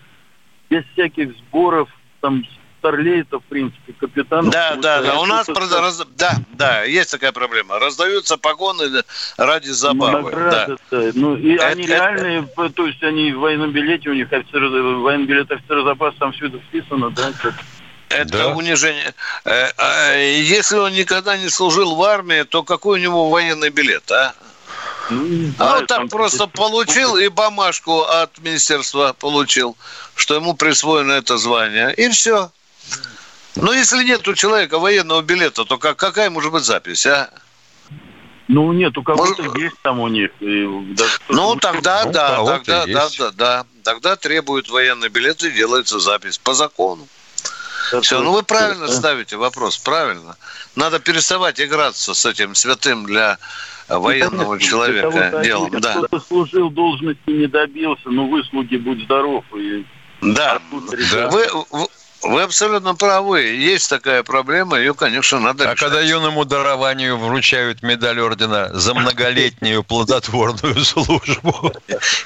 без 0.69 0.85
всяких 0.93 1.35
сборов, 1.39 1.89
там 2.21 2.45
старлейтов, 2.79 3.43
в 3.43 3.47
принципе, 3.49 3.95
капитанов. 3.95 4.53
Да, 4.53 4.77
да, 4.77 5.01
да. 5.03 5.19
У 5.19 5.25
нас, 5.25 5.49
раз- 5.49 6.07
да, 6.17 6.33
да, 6.53 6.85
есть 6.85 7.11
такая 7.11 7.33
проблема. 7.33 7.79
Раздаются 7.79 8.37
погоны 8.37 8.85
ради 9.39 9.69
забавы. 9.71 10.23
награды, 10.31 10.77
Да. 10.91 11.01
да. 11.01 11.11
Ну, 11.15 11.35
и 11.37 11.55
Это- 11.55 11.67
они 11.69 11.85
это- 11.85 11.93
реальные, 11.95 12.43
то 12.75 12.87
есть 12.87 13.03
они 13.03 13.33
в 13.33 13.41
военном 13.41 13.73
билете, 13.73 14.11
у 14.11 14.15
них 14.15 14.31
офицеры, 14.33 14.69
военный 15.01 15.27
билет 15.27 15.51
офицера 15.51 15.83
запаса, 15.85 16.19
там 16.19 16.33
все 16.33 16.47
это 16.49 16.59
вписано, 16.59 17.11
да, 17.11 17.33
как 17.43 17.55
Это 18.09 18.49
унижение. 18.49 19.15
Э, 19.45 19.69
э, 19.77 20.41
Если 20.41 20.77
он 20.77 20.93
никогда 20.93 21.37
не 21.37 21.49
служил 21.49 21.95
в 21.95 22.03
армии, 22.03 22.43
то 22.45 22.63
какой 22.63 22.99
у 22.99 23.03
него 23.03 23.29
военный 23.29 23.71
билет, 23.71 24.11
а? 24.11 24.35
А 25.59 25.79
он 25.79 25.87
так 25.87 26.09
просто 26.09 26.47
получил 26.47 27.17
и 27.17 27.29
бумажку 27.29 28.03
от 28.03 28.39
министерства 28.39 29.15
получил, 29.19 29.77
что 30.15 30.35
ему 30.35 30.55
присвоено 30.55 31.13
это 31.13 31.39
звание. 31.39 31.95
И 31.95 32.09
все. 32.11 32.51
Но 33.57 33.73
если 33.73 34.05
нет 34.05 34.27
у 34.29 34.35
человека 34.35 34.79
военного 34.79 35.23
билета, 35.23 35.65
то 35.65 35.79
как, 35.79 35.97
какая 35.97 36.31
может 36.31 36.53
быть 36.53 36.65
запись, 36.65 37.07
а? 37.07 37.31
Ну, 38.49 38.73
нет, 38.73 38.97
у 38.97 39.03
кого-то 39.03 39.43
есть 39.59 39.77
там 39.83 40.01
у 40.01 40.09
них. 40.09 40.31
и 40.41 40.67
даже 40.95 41.19
Ну, 41.29 41.57
тогда 41.57 42.05
Ну, 42.05 42.13
да, 42.13 42.37
тогда 42.37 42.87
да, 42.87 43.05
есть. 43.05 43.19
да, 43.19 43.31
да. 43.31 43.67
Тогда 43.85 44.17
требуют 44.17 44.71
военный 44.71 45.09
билет 45.09 45.43
и 45.43 45.51
делается 45.51 45.99
запись 45.99 46.39
по 46.39 46.55
закону. 46.55 47.07
Все, 48.03 48.21
ну 48.21 48.33
вы 48.33 48.43
правильно 48.43 48.87
да. 48.87 48.93
ставите 48.93 49.37
вопрос, 49.37 49.79
правильно. 49.79 50.37
Надо 50.77 50.99
переставать 50.99 51.61
играться 51.61 52.15
с 52.15 52.27
этим 52.27 52.55
святым 52.55 53.07
для 53.07 53.39
военного 53.89 54.57
Для 54.59 54.67
человека 54.67 55.11
кого-то 55.11 55.41
делом. 55.45 55.81
Да. 55.81 55.93
Кто-то 55.95 56.21
служил, 56.21 56.71
должности 56.71 57.31
не 57.31 57.47
добился, 57.47 58.09
но 58.11 58.27
выслуги, 58.27 58.77
будь 58.77 59.03
здоров. 59.05 59.45
И... 59.57 59.85
Да, 60.21 60.61
вы, 60.71 61.47
вы- 61.71 61.89
вы 62.23 62.43
абсолютно 62.43 62.95
правы. 62.97 63.43
Есть 63.43 63.89
такая 63.89 64.23
проблема, 64.25 64.77
ее, 64.77 64.93
конечно, 64.93 65.39
надо 65.39 65.65
А 65.71 65.75
решать. 65.75 65.79
когда 65.79 66.01
юному 66.01 66.45
дарованию 66.45 67.17
вручают 67.17 67.83
медаль 67.83 68.21
ордена 68.21 68.71
за 68.75 68.93
многолетнюю 68.95 69.85
плодотворную 69.85 70.85
службу. 70.85 71.73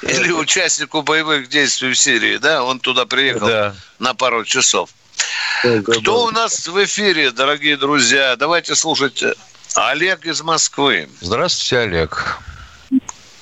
Или 0.01 0.31
участнику 0.31 1.03
боевых 1.03 1.47
действий 1.47 1.91
в 1.91 1.97
Сирии, 1.97 2.37
да, 2.37 2.63
он 2.63 2.79
туда 2.79 3.05
приехал 3.05 3.47
Да. 3.47 3.75
на 3.99 4.13
пару 4.15 4.43
часов. 4.45 4.89
Кто 5.61 6.25
у 6.25 6.31
нас 6.31 6.67
в 6.67 6.83
эфире, 6.83 7.31
дорогие 7.31 7.77
друзья? 7.77 8.35
Давайте 8.35 8.75
слушать 8.75 9.23
Олег 9.75 10.25
из 10.25 10.43
Москвы. 10.43 11.07
Здравствуйте, 11.21 11.83
Олег. 11.83 12.39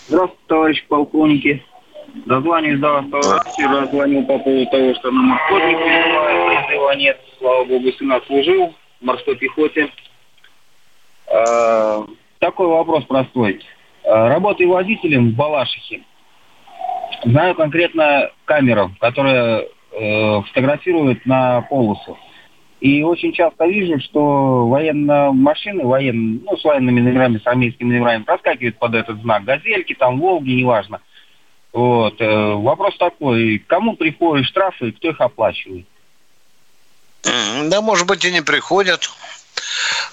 Здравствуйте, 0.08 0.44
товарищи 0.48 0.86
полковники. 0.88 1.66
Дозвонюсь 2.26 2.80
до 2.80 2.90
вас, 2.92 3.06
товарищи. 3.10 3.62
Раззвонил 3.62 4.26
по 4.26 4.38
поводу 4.40 4.66
того, 4.70 4.94
что 4.96 5.12
на 5.12 5.22
морской 5.22 5.62
не 5.68 5.76
призыва 6.68 6.96
нет. 6.96 7.20
Слава 7.40 7.64
богу, 7.66 7.92
сын 7.94 8.14
служил 8.28 8.76
в 9.00 9.06
морской 9.06 9.36
пехоте. 9.36 9.90
Э, 11.28 12.04
Такой 12.40 12.68
вопрос 12.68 13.06
простой. 13.06 13.64
Э, 14.04 14.28
Работая 14.28 14.68
водителем 14.68 15.32
в 15.32 15.36
Балашихе, 15.36 16.02
знаю 17.24 17.56
конкретно 17.56 18.32
камеру, 18.46 18.92
которая 19.00 19.66
э, 19.92 20.42
фотографирует 20.44 21.26
на 21.26 21.62
полосу. 21.62 22.18
И 22.80 23.04
очень 23.04 23.32
часто 23.32 23.68
вижу, 23.68 24.00
что 24.00 24.68
военные 24.68 25.32
машины, 25.32 25.86
военные, 25.86 26.42
ну, 26.44 26.58
с 26.58 26.64
военными 26.64 27.00
номерами, 27.00 27.38
с 27.38 27.46
армейскими 27.46 27.94
номерами 27.94 28.24
проскакивают 28.24 28.78
под 28.78 28.96
этот 28.96 29.22
знак. 29.22 29.44
Газельки, 29.44 29.94
там, 29.94 30.20
Волги, 30.20 30.52
неважно. 30.52 31.00
Вот. 31.72 32.20
э, 32.20 32.54
Вопрос 32.56 32.98
такой, 32.98 33.60
кому 33.68 33.96
приходят 33.96 34.48
штрафы 34.48 34.90
и 34.90 34.92
кто 34.92 35.10
их 35.10 35.22
оплачивает? 35.22 35.86
Да, 37.24 37.82
может 37.82 38.08
быть, 38.08 38.26
и 38.26 38.32
не 38.32 38.42
приходят. 38.42 39.12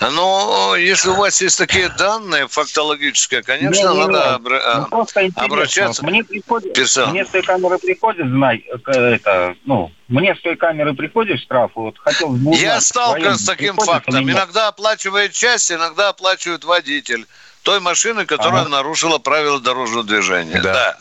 Но 0.01 0.77
если 0.77 1.09
у 1.11 1.15
вас 1.15 1.41
есть 1.41 1.59
такие 1.59 1.89
данные 1.89 2.47
фактологические, 2.49 3.43
конечно, 3.43 3.89
Не, 3.89 3.95
не, 3.95 4.07
надо 4.07 4.13
не. 4.13 4.37
обра- 4.49 4.61
а, 4.65 4.87
Ну, 4.91 5.07
обращаться. 5.37 6.05
Мне 6.05 6.23
приходит, 6.25 6.75
Персонал. 6.75 7.11
мне 7.11 7.25
с 7.25 7.29
той 7.29 7.43
камеры 7.43 7.79
приходит, 7.79 8.27
знай, 8.27 8.65
э, 8.87 8.93
это, 9.15 9.55
ну, 9.65 9.91
мне 10.09 10.35
с 10.35 10.41
той 10.41 10.57
камеры 10.57 10.95
приходит 10.95 11.41
штраф, 11.41 11.73
вот 11.75 11.99
хотел 11.99 12.31
узнать, 12.31 12.61
Я 12.61 12.81
сталкивался 12.81 13.43
с 13.43 13.47
таким 13.47 13.77
фактом. 13.77 14.31
Иногда 14.31 14.69
оплачивает 14.69 15.33
часть, 15.33 15.73
иногда 15.73 16.09
оплачивает 16.11 16.65
водитель 16.65 17.27
той 17.63 17.81
машины, 17.81 18.25
которая 18.25 18.63
Ага. 18.63 18.71
нарушила 18.71 19.19
правила 19.19 19.61
дорожного 19.61 20.05
движения. 20.05 20.61
Да. 20.63 20.73
Да. 20.73 20.99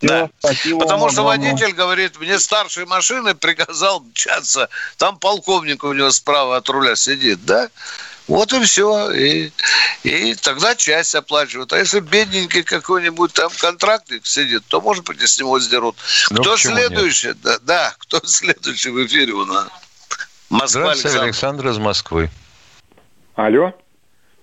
Спасибо 0.00 0.80
Потому 0.80 1.04
вам 1.04 1.12
что 1.12 1.22
водитель 1.24 1.72
говорит, 1.72 2.18
мне 2.18 2.38
старшей 2.38 2.86
машины 2.86 3.34
приказал 3.34 4.00
мчаться, 4.00 4.68
там 4.96 5.18
полковник 5.18 5.84
у 5.84 5.92
него 5.92 6.10
справа 6.10 6.56
от 6.56 6.68
руля 6.68 6.96
сидит, 6.96 7.44
да? 7.44 7.68
Вот 8.26 8.52
и 8.52 8.62
все. 8.62 9.10
И, 9.10 9.50
и 10.04 10.34
тогда 10.36 10.76
часть 10.76 11.16
оплачивают. 11.16 11.72
А 11.72 11.78
если 11.78 11.98
бедненький 11.98 12.62
какой-нибудь 12.62 13.32
там 13.32 13.50
контрактник 13.58 14.24
сидит, 14.24 14.62
то, 14.68 14.80
может 14.80 15.04
быть, 15.04 15.20
и 15.20 15.26
с 15.26 15.38
него 15.38 15.58
сдерут. 15.58 15.96
Ну, 16.30 16.40
кто 16.40 16.52
нет? 16.52 16.60
следующий? 16.60 17.32
Да, 17.42 17.58
да, 17.62 17.94
кто 17.98 18.20
следующий 18.24 18.90
в 18.90 19.04
эфире 19.04 19.32
у 19.32 19.44
нас? 19.44 19.68
Москва, 20.48 20.94
Здравствуйте, 20.94 21.18
Александр. 21.18 21.24
Александр 21.24 21.68
из 21.68 21.78
Москвы. 21.78 22.30
Алло. 23.34 23.74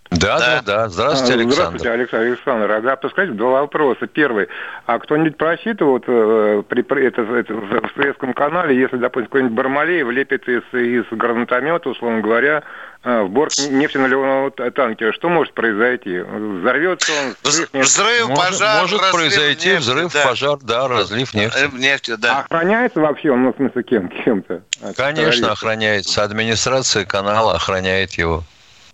Да, 0.10 0.40
да, 0.40 0.62
да. 0.66 0.90
Здравствуйте, 0.90 1.34
А, 1.34 1.36
Александр. 1.36 1.54
Здравствуйте, 1.80 1.90
Александр. 1.92 2.26
Александр. 2.28 2.72
А, 2.72 2.82
да, 2.82 2.96
подскажите, 2.96 3.38
два 3.38 3.62
вопроса. 3.62 4.08
Первый. 4.08 4.48
А 4.86 5.00
кто-нибудь 5.00 5.38
просчитывал 5.38 5.94
вот, 5.94 6.04
э, 6.08 6.64
при, 6.68 6.82
при- 6.82 7.06
это, 7.08 7.22
это, 7.24 7.54
в 7.54 7.92
Советском 7.96 8.34
канале, 8.34 8.76
если, 8.80 8.98
допустим, 8.98 9.26
какой-нибудь 9.28 9.56
Бармалеев 9.56 10.10
лепит 10.10 10.48
из, 10.48 10.62
из 10.74 11.04
гранатомета, 11.12 11.90
условно 11.90 12.22
говоря, 12.22 12.64
э, 13.04 13.22
в 13.24 13.30
борт 13.30 13.54
нефтеналивного 13.70 14.52
танкера, 14.72 15.12
что 15.12 15.28
может 15.30 15.54
произойти? 15.54 16.20
Взорвется 16.20 17.12
он? 17.12 17.36
Взрыв, 17.82 18.30
Может, 18.30 18.36
пожар, 18.46 18.82
может 18.82 19.00
разлив 19.02 19.12
произойти 19.14 19.70
нефти, 19.70 19.82
взрыв, 19.82 20.14
да. 20.14 20.26
пожар, 20.26 20.58
да, 20.62 20.88
разлив 20.88 21.34
нефти. 21.34 21.58
Э, 21.60 21.68
Нефти, 21.78 22.16
да. 22.18 22.40
Охраняется 22.40 23.00
вообще 23.02 23.32
он, 23.32 23.44
ну, 23.44 23.54
в 23.54 23.56
смысле, 23.58 23.84
кем, 23.84 24.08
кем-то? 24.08 24.62
Конечно, 24.96 25.16
террористов? 25.16 25.52
охраняется. 25.52 26.24
Администрация 26.24 27.06
канала 27.06 27.56
охраняет 27.56 28.14
его. 28.14 28.44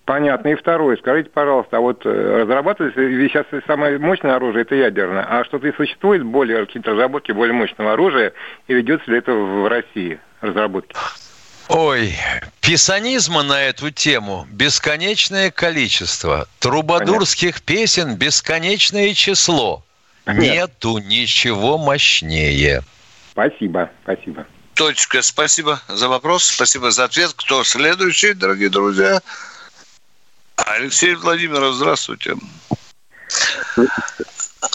Понятно. 0.06 0.50
И 0.50 0.56
второе. 0.56 0.98
Скажите, 0.98 1.30
пожалуйста, 1.30 1.78
а 1.78 1.80
вот 1.80 2.06
э, 2.06 2.42
разрабатывается, 2.42 3.00
ведь 3.00 3.32
сейчас 3.32 3.46
самое 3.66 3.98
мощное 3.98 4.36
оружие 4.36 4.64
это 4.64 4.76
ядерное, 4.76 5.24
а 5.24 5.46
что-то 5.46 5.68
и 5.68 5.76
существует 5.76 6.24
более 6.24 6.66
какие-то 6.66 6.92
разработки 6.92 7.32
более 7.32 7.54
мощного 7.54 7.94
оружия, 7.94 8.34
и 8.68 8.74
ведется 8.74 9.10
ли 9.10 9.20
это 9.20 9.32
в 9.32 9.68
России 9.68 10.20
разработки? 10.42 10.94
Ой, 11.70 12.14
писанизма 12.60 13.44
на 13.44 13.64
эту 13.64 13.92
тему 13.92 14.46
бесконечное 14.52 15.50
количество. 15.52 16.48
Трубадурских 16.60 17.62
песен 17.62 18.16
бесконечное 18.16 19.14
число. 19.14 19.86
Нету 20.26 20.98
ничего 20.98 21.78
мощнее. 21.78 22.82
Спасибо, 23.32 23.90
спасибо. 24.04 24.46
Точка. 24.76 25.22
Спасибо 25.22 25.80
за 25.88 26.10
вопрос, 26.10 26.46
спасибо 26.46 26.92
за 26.92 27.06
ответ. 27.06 27.34
Кто 27.36 27.64
следующий, 27.64 28.34
дорогие 28.34 28.70
друзья? 28.70 29.22
Алексей 30.76 31.14
Владимиров, 31.16 31.74
здравствуйте. 31.76 32.36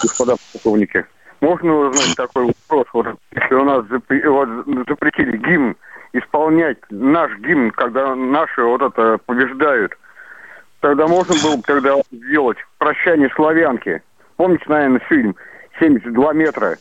господа 0.02 0.36
полковники. 0.52 1.04
Можно 1.40 1.74
узнать 1.88 2.16
такой 2.16 2.46
вопрос? 2.46 2.86
Вот, 2.92 3.06
если 3.32 3.54
у 3.54 3.64
нас 3.64 3.84
запре- 3.86 4.28
вот, 4.28 4.86
запретили 4.88 5.36
гимн 5.36 5.76
исполнять 6.12 6.78
наш 6.90 7.30
гимн, 7.38 7.70
когда 7.72 8.14
наши 8.14 8.62
вот 8.62 8.82
это 8.82 9.18
побеждают, 9.26 9.92
тогда 10.80 11.06
можно 11.06 11.34
было 11.42 11.56
бы 11.56 11.62
тогда 11.62 11.94
сделать 12.12 12.58
прощание 12.78 13.30
славянки. 13.34 14.02
Помните, 14.36 14.64
наверное, 14.68 15.00
фильм 15.08 15.36
«72 15.80 16.34
метра», 16.34 16.78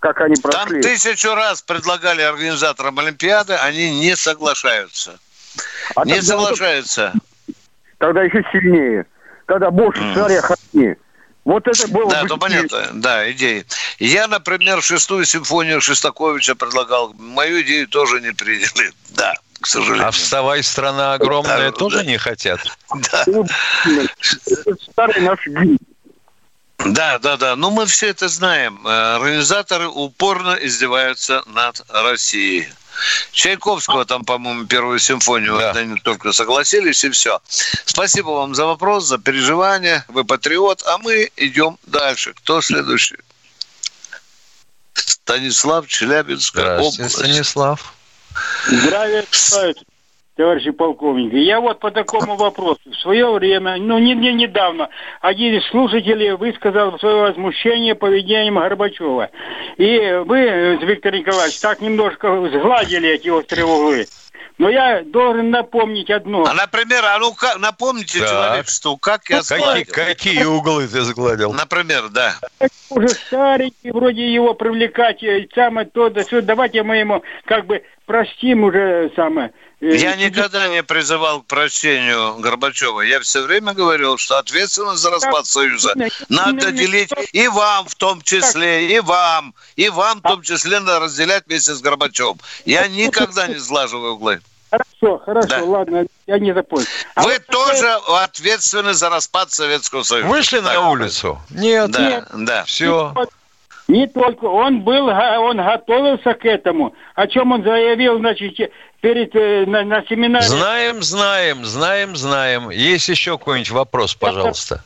как 0.00 0.20
они 0.20 0.34
Там 0.36 0.50
прошли? 0.50 0.82
тысячу 0.82 1.34
раз 1.34 1.62
предлагали 1.62 2.22
организаторам 2.22 2.98
Олимпиады, 2.98 3.54
они 3.54 4.00
не 4.00 4.16
соглашаются. 4.16 5.18
А 5.96 6.04
не 6.04 6.16
тогда 6.16 6.36
вот 6.36 6.44
соглашаются. 6.56 7.12
Тогда 8.02 8.24
еще 8.24 8.42
сильнее. 8.50 9.06
Тогда 9.46 9.70
больше 9.70 10.02
царя 10.12 10.42
храни. 10.42 10.96
Вот 11.44 11.68
это 11.68 11.86
было 11.86 12.10
Да, 12.10 12.22
бы 12.22 12.28
то 12.30 12.36
понятно, 12.36 12.88
да, 12.94 13.30
идеи. 13.30 13.64
Я, 14.00 14.26
например, 14.26 14.82
шестую 14.82 15.24
симфонию 15.24 15.80
Шестаковича 15.80 16.56
предлагал. 16.56 17.12
Мою 17.16 17.62
идею 17.62 17.86
тоже 17.86 18.20
не 18.20 18.32
приняли. 18.32 18.90
Да, 19.10 19.34
к 19.60 19.68
сожалению. 19.68 20.08
А 20.08 20.10
вставай, 20.10 20.64
страна 20.64 21.12
огромная, 21.14 21.70
Да, 21.70 21.78
тоже 21.78 21.98
да. 21.98 22.04
не 22.04 22.18
хотят? 22.18 22.58
Да. 23.12 23.24
Старый 24.90 25.20
наш 25.20 25.46
гимн. 25.46 25.78
Да, 26.84 27.20
да, 27.20 27.36
да. 27.36 27.54
Но 27.54 27.70
мы 27.70 27.86
все 27.86 28.08
это 28.08 28.26
знаем. 28.26 28.84
Э, 28.84 29.14
Организаторы 29.14 29.86
упорно 29.86 30.58
издеваются 30.60 31.44
над 31.46 31.80
Россией. 31.88 32.66
Чайковского 33.32 34.04
там, 34.04 34.24
по-моему, 34.24 34.66
первую 34.66 34.98
симфонию 34.98 35.58
да. 35.58 35.72
они 35.72 36.00
только 36.00 36.32
согласились, 36.32 37.04
и 37.04 37.10
все. 37.10 37.40
Спасибо 37.84 38.28
вам 38.28 38.54
за 38.54 38.66
вопрос, 38.66 39.06
за 39.06 39.18
переживания. 39.18 40.04
Вы 40.08 40.24
патриот, 40.24 40.82
а 40.86 40.98
мы 40.98 41.30
идем 41.36 41.78
дальше. 41.86 42.34
Кто 42.34 42.60
следующий? 42.60 43.16
Станислав, 44.94 45.86
Челябинская 45.86 46.78
область. 46.78 47.16
Станислав. 47.16 47.94
Здравия 48.66 49.26
желаю, 49.30 49.74
товарищи 50.42 50.72
полковники. 50.72 51.36
Я 51.36 51.60
вот 51.60 51.78
по 51.78 51.92
такому 51.92 52.34
вопросу. 52.34 52.80
В 52.84 52.96
свое 52.96 53.30
время, 53.30 53.76
ну 53.76 53.98
не, 53.98 54.14
не 54.14 54.32
недавно, 54.32 54.88
один 55.20 55.54
из 55.54 55.64
слушателей 55.68 56.32
высказал 56.32 56.98
свое 56.98 57.28
возмущение 57.28 57.94
поведением 57.94 58.58
Горбачева. 58.58 59.30
И 59.76 60.20
вы, 60.26 60.78
Виктор 60.82 61.14
Николаевич, 61.14 61.60
так 61.60 61.80
немножко 61.80 62.28
сгладили 62.50 63.08
эти 63.10 63.28
острые 63.28 63.66
углы. 63.66 64.06
Но 64.58 64.68
я 64.68 65.02
должен 65.04 65.50
напомнить 65.50 66.10
одно. 66.10 66.44
А, 66.44 66.54
например, 66.54 67.04
а 67.04 67.18
ну 67.18 67.32
как, 67.34 67.58
напомните 67.58 68.18
так. 68.18 68.28
человечеству, 68.28 68.96
как 68.96 69.30
я 69.30 69.42
какие, 69.42 69.84
какие 69.84 70.44
углы 70.44 70.88
ты 70.88 71.02
сгладил? 71.02 71.52
Например, 71.52 72.08
да. 72.08 72.34
Уже 72.90 73.08
старенький, 73.08 73.92
вроде 73.92 74.32
его 74.32 74.54
привлекать, 74.54 75.22
и 75.22 75.48
самое 75.54 75.86
то, 75.86 76.10
да 76.10 76.24
все, 76.24 76.42
давайте 76.42 76.82
мы 76.82 76.96
ему 76.96 77.22
как 77.44 77.66
бы 77.66 77.82
простим 78.06 78.64
уже 78.64 79.10
самое. 79.16 79.52
Я 79.82 80.14
никогда 80.14 80.68
не 80.68 80.84
призывал 80.84 81.42
к 81.42 81.46
прощению 81.46 82.36
Горбачева. 82.38 83.00
Я 83.00 83.18
все 83.18 83.42
время 83.42 83.74
говорил, 83.74 84.16
что 84.16 84.38
ответственность 84.38 85.02
за 85.02 85.10
распад 85.10 85.44
Союза 85.46 85.94
надо 86.28 86.70
делить 86.70 87.10
и 87.32 87.48
вам 87.48 87.86
в 87.86 87.94
том 87.96 88.22
числе, 88.22 88.94
и 88.94 89.00
вам, 89.00 89.54
и 89.74 89.88
вам 89.88 90.20
в 90.20 90.22
том 90.22 90.42
числе 90.42 90.78
надо 90.78 91.00
разделять 91.00 91.46
вместе 91.46 91.74
с 91.74 91.80
Горбачевым. 91.80 92.38
Я 92.64 92.86
никогда 92.86 93.48
не 93.48 93.56
сглаживаю 93.56 94.14
углы. 94.14 94.40
Хорошо, 94.70 95.18
хорошо, 95.18 95.48
да. 95.48 95.64
ладно, 95.64 96.06
я 96.26 96.38
не 96.38 96.54
запомнил. 96.54 96.86
А 97.14 97.24
Вы 97.24 97.32
вот 97.32 97.46
тоже 97.46 97.82
такое... 97.82 98.22
ответственны 98.22 98.94
за 98.94 99.10
распад 99.10 99.50
Советского 99.50 100.02
Союза. 100.02 100.28
Вышли 100.28 100.60
на 100.60 100.88
улицу? 100.88 101.38
Нет. 101.50 101.90
Да, 101.90 102.00
Нет. 102.00 102.28
да. 102.32 102.64
Все. 102.64 103.12
Не 103.88 104.06
только 104.06 104.44
он 104.44 104.80
был, 104.80 105.08
он 105.08 105.58
готовился 105.58 106.32
к 106.34 106.46
этому. 106.46 106.94
О 107.14 107.26
чем 107.26 107.52
он 107.52 107.64
заявил, 107.64 108.18
значит, 108.18 108.70
перед 109.02 109.34
э, 109.34 109.66
на, 109.66 109.82
на 109.82 110.02
семинаре. 110.06 110.46
Знаем, 110.46 111.02
знаем, 111.02 111.64
знаем, 111.64 112.16
знаем. 112.16 112.70
Есть 112.70 113.08
еще 113.08 113.36
какой-нибудь 113.36 113.70
вопрос, 113.72 114.14
пожалуйста. 114.14 114.82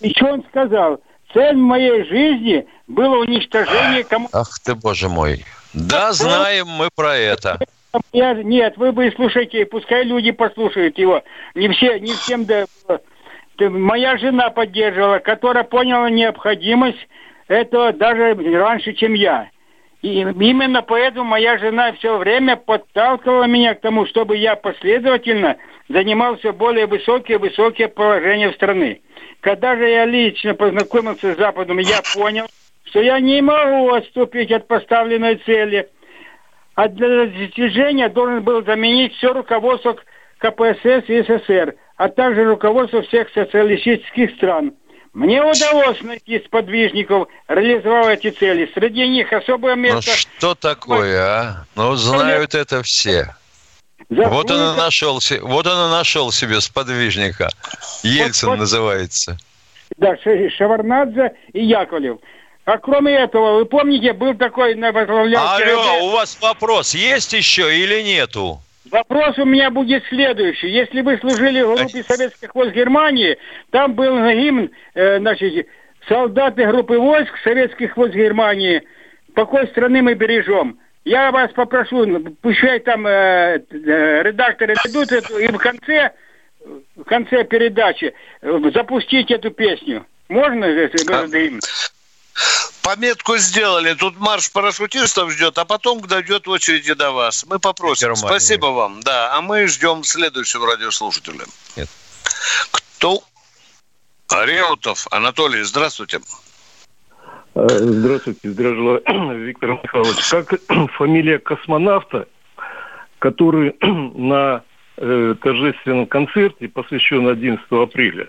И 0.00 0.10
что 0.10 0.32
он 0.32 0.44
сказал? 0.48 1.00
Цель 1.32 1.56
моей 1.56 2.04
жизни 2.04 2.66
было 2.86 3.18
уничтожение 3.18 4.02
кому. 4.04 4.28
Ах 4.32 4.58
ты, 4.64 4.74
боже 4.74 5.08
мой. 5.08 5.44
Да, 5.74 6.12
знаем 6.12 6.66
мы 6.66 6.88
про 6.94 7.14
это. 7.14 7.58
Я, 8.12 8.32
нет, 8.34 8.76
вы 8.78 8.92
бы 8.92 9.12
слушайте, 9.14 9.66
пускай 9.66 10.04
люди 10.04 10.30
послушают 10.30 10.96
его. 10.98 11.22
Не 11.54 11.68
все, 11.68 12.00
не 12.00 12.14
всем 12.14 12.46
да. 12.46 12.64
Моя 13.58 14.16
жена 14.16 14.48
поддерживала, 14.48 15.18
которая 15.18 15.64
поняла 15.64 16.08
необходимость 16.08 17.06
этого 17.48 17.92
даже 17.92 18.34
раньше, 18.34 18.94
чем 18.94 19.12
я. 19.12 19.50
И 20.02 20.20
именно 20.20 20.82
поэтому 20.82 21.24
моя 21.24 21.58
жена 21.58 21.92
все 21.94 22.18
время 22.18 22.56
подталкивала 22.56 23.44
меня 23.44 23.74
к 23.74 23.80
тому, 23.80 24.06
чтобы 24.06 24.36
я 24.36 24.54
последовательно 24.54 25.56
занимался 25.88 26.52
более 26.52 26.86
высокие 26.86 27.38
высокие 27.38 27.88
положения 27.88 28.50
в 28.50 28.54
страны. 28.54 29.02
Когда 29.40 29.76
же 29.76 29.88
я 29.88 30.04
лично 30.04 30.54
познакомился 30.54 31.34
с 31.34 31.38
Западом, 31.38 31.78
я 31.78 32.00
понял, 32.14 32.46
что 32.84 33.00
я 33.00 33.18
не 33.18 33.42
могу 33.42 33.92
отступить 33.92 34.52
от 34.52 34.68
поставленной 34.68 35.36
цели. 35.36 35.88
А 36.76 36.86
для 36.88 37.26
достижения 37.26 38.08
должен 38.08 38.42
был 38.42 38.64
заменить 38.64 39.14
все 39.14 39.32
руководство 39.32 39.96
КПСС 40.38 41.08
и 41.08 41.22
СССР, 41.22 41.74
а 41.96 42.08
также 42.08 42.44
руководство 42.44 43.02
всех 43.02 43.28
социалистических 43.30 44.30
стран– 44.36 44.74
мне 45.12 45.42
удалось 45.42 46.00
найти 46.02 46.40
сподвижников, 46.44 47.28
реализовать 47.48 48.24
эти 48.24 48.34
цели. 48.34 48.70
Среди 48.74 49.08
них 49.08 49.32
особое 49.32 49.74
ну, 49.74 49.82
место... 49.82 50.10
Ну 50.10 50.16
что 50.16 50.54
такое, 50.54 51.20
а? 51.20 51.64
Ну 51.74 51.94
знают 51.94 52.54
это 52.54 52.82
все. 52.82 53.34
За 54.10 54.28
вот 54.28 54.50
он, 54.50 54.76
нашел, 54.76 55.20
вот 55.42 55.66
он 55.66 55.88
и 55.88 55.90
нашел 55.90 56.32
себе 56.32 56.60
сподвижника. 56.60 57.48
Ельцин 58.02 58.48
вот, 58.48 58.54
вот, 58.54 58.60
называется. 58.60 59.36
Да, 59.96 60.16
Шеварнадзе 60.16 61.32
и 61.52 61.64
Яковлев. 61.64 62.18
А 62.64 62.78
кроме 62.78 63.14
этого, 63.14 63.58
вы 63.58 63.64
помните, 63.64 64.12
был 64.12 64.34
такой... 64.34 64.74
Алло, 64.74 66.04
у 66.04 66.10
вас 66.10 66.38
вопрос 66.40 66.94
есть 66.94 67.32
еще 67.32 67.76
или 67.76 68.02
нету? 68.02 68.60
Вопрос 68.90 69.38
у 69.38 69.44
меня 69.44 69.70
будет 69.70 70.04
следующий. 70.08 70.68
Если 70.68 71.00
вы 71.00 71.18
служили 71.18 71.62
в 71.62 71.74
группе 71.74 72.02
советских 72.02 72.54
войск 72.54 72.74
Германии, 72.74 73.38
там 73.70 73.94
был 73.94 74.16
гимн, 74.30 74.70
э, 74.94 75.18
значит, 75.18 75.66
солдаты 76.08 76.66
группы 76.66 76.98
войск 76.98 77.32
советских 77.44 77.96
войск 77.96 78.14
Германии, 78.14 78.82
какой 79.34 79.66
страны 79.68 80.02
мы 80.02 80.14
бережем. 80.14 80.78
Я 81.04 81.30
вас 81.30 81.50
попрошу, 81.52 82.06
пускай 82.42 82.80
там 82.80 83.06
э, 83.06 83.62
э, 83.70 84.22
редакторы 84.22 84.74
ведут 84.84 85.10
эту, 85.12 85.38
и 85.38 85.48
в 85.48 85.56
конце, 85.56 86.12
в 86.96 87.04
конце 87.04 87.44
передачи 87.44 88.14
э, 88.42 88.60
запустить 88.74 89.30
эту 89.30 89.50
песню. 89.50 90.04
Можно 90.28 90.66
гимн? 91.38 91.60
Пометку 92.82 93.36
сделали. 93.36 93.94
Тут 93.94 94.18
марш 94.18 94.50
парашютистов 94.52 95.30
ждет, 95.32 95.58
а 95.58 95.64
потом 95.64 96.00
дойдет 96.00 96.46
в 96.46 96.50
очереди 96.50 96.94
до 96.94 97.12
вас. 97.12 97.44
Мы 97.48 97.58
попросим. 97.58 98.16
Спасибо 98.16 98.66
вам. 98.66 99.00
Да, 99.00 99.36
а 99.36 99.40
мы 99.40 99.66
ждем 99.66 100.04
следующего 100.04 100.66
радиослушателя. 100.66 101.44
Нет. 101.76 101.88
Кто? 102.70 103.22
Реутов 104.30 105.06
Анатолий, 105.10 105.62
здравствуйте. 105.62 106.20
Э, 107.54 107.66
здравствуйте, 107.68 108.50
здравствуйте, 108.50 109.04
Виктор 109.34 109.70
Михайлович. 109.82 110.28
Как 110.30 110.54
фамилия 110.92 111.38
космонавта, 111.38 112.28
который 113.18 113.74
на 113.80 114.62
э, 114.96 115.34
торжественном 115.42 116.06
концерте, 116.06 116.68
посвященном 116.68 117.28
11 117.28 117.64
апреля, 117.70 118.28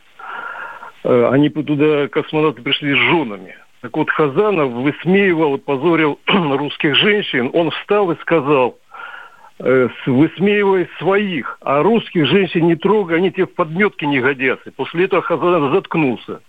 э, 1.03 1.29
они 1.31 1.49
туда, 1.49 2.07
космонавты, 2.07 2.61
пришли 2.61 2.93
с 2.93 2.97
женами– 2.97 3.55
так 3.81 3.95
вот, 3.95 4.09
Хазанов 4.09 4.71
высмеивал 4.71 5.55
и 5.55 5.59
позорил 5.59 6.19
русских 6.27 6.95
женщин. 6.95 7.49
Он 7.53 7.71
встал 7.71 8.11
и 8.11 8.19
сказал, 8.19 8.77
э, 9.59 9.87
высмеивая 10.05 10.89
своих, 10.97 11.57
а 11.61 11.81
русских 11.81 12.27
женщин 12.27 12.67
не 12.67 12.75
трогай, 12.75 13.17
они 13.17 13.31
тебе 13.31 13.45
в 13.45 13.53
подметке 13.53 14.05
не 14.05 14.19
годятся. 14.19 14.71
После 14.71 15.05
этого 15.05 15.21
Хазанов 15.21 15.73
заткнулся. 15.73 16.41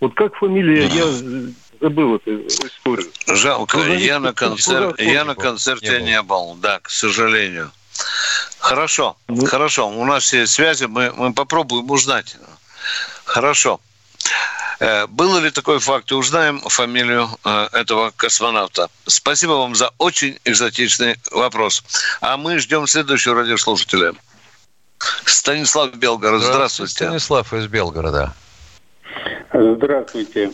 Вот 0.00 0.14
как 0.14 0.34
фамилия, 0.36 0.86
я 0.86 1.04
забыл 1.80 2.16
эту 2.16 2.46
историю. 2.46 3.06
Жалко, 3.26 3.78
я 3.78 4.20
на, 4.20 4.34
концерт, 4.34 5.00
я 5.00 5.24
на 5.24 5.34
концерте 5.34 5.92
не 5.92 5.98
был. 5.98 6.06
не 6.06 6.22
был, 6.22 6.54
да, 6.60 6.80
к 6.80 6.90
сожалению. 6.90 7.70
Хорошо, 8.58 9.16
ну, 9.28 9.46
хорошо, 9.46 9.88
у 9.88 10.04
нас 10.04 10.32
есть 10.32 10.52
связи, 10.52 10.84
мы, 10.84 11.12
мы 11.16 11.32
попробуем 11.32 11.90
узнать. 11.90 12.36
Хорошо. 13.24 13.80
Э, 14.80 15.06
было 15.06 15.38
ли 15.38 15.50
такой 15.50 15.78
факт? 15.78 16.10
И 16.10 16.14
узнаем 16.14 16.60
фамилию 16.60 17.28
э, 17.44 17.66
этого 17.72 18.12
космонавта. 18.16 18.88
Спасибо 19.06 19.52
вам 19.52 19.74
за 19.74 19.90
очень 19.98 20.38
экзотичный 20.44 21.16
вопрос. 21.30 21.84
А 22.20 22.36
мы 22.36 22.58
ждем 22.58 22.86
следующего 22.86 23.36
радиослушателя. 23.36 24.12
Станислав 25.24 25.94
Белгород, 25.96 26.42
здравствуйте. 26.42 27.06
Станислав 27.06 27.52
из 27.52 27.66
Белгорода. 27.66 28.32
Здравствуйте. 29.52 30.50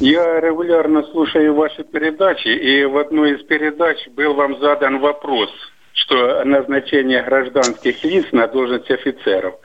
Я 0.00 0.40
регулярно 0.40 1.02
слушаю 1.10 1.54
ваши 1.54 1.84
передачи, 1.84 2.48
и 2.48 2.84
в 2.84 2.96
одной 2.96 3.36
из 3.36 3.46
передач 3.46 3.98
был 4.08 4.34
вам 4.34 4.58
задан 4.60 5.00
вопрос, 5.00 5.50
что 5.92 6.42
назначение 6.44 7.22
гражданских 7.22 8.02
лиц 8.04 8.26
на 8.32 8.46
должность 8.46 8.90
офицеров– 8.90 9.56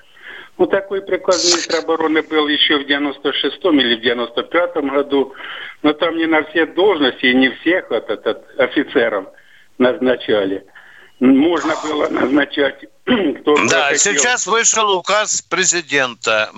ну, 0.57 0.67
такой 0.67 1.01
приказ 1.01 1.43
министра 1.43 1.79
обороны 1.79 2.21
был 2.21 2.47
еще 2.47 2.77
в 2.77 2.87
96-м 2.87 3.79
или 3.79 3.95
в 3.95 4.03
95-м 4.03 4.89
году. 4.89 5.33
Но 5.83 5.93
там 5.93 6.15
не 6.15 6.25
на 6.27 6.43
все 6.45 6.65
должности 6.65 7.25
и 7.25 7.35
не 7.35 7.49
всех 7.57 7.89
вот 7.89 8.09
этот, 8.09 8.43
офицеров 8.57 9.25
назначали. 9.77 10.65
Можно 11.19 11.73
было 11.83 12.07
назначать 12.09 12.85
кто 13.05 13.55
Да, 13.69 13.89
хотел. 13.89 13.97
сейчас 14.13 14.47
вышел 14.47 14.89
указ 14.91 15.41
президента 15.41 16.49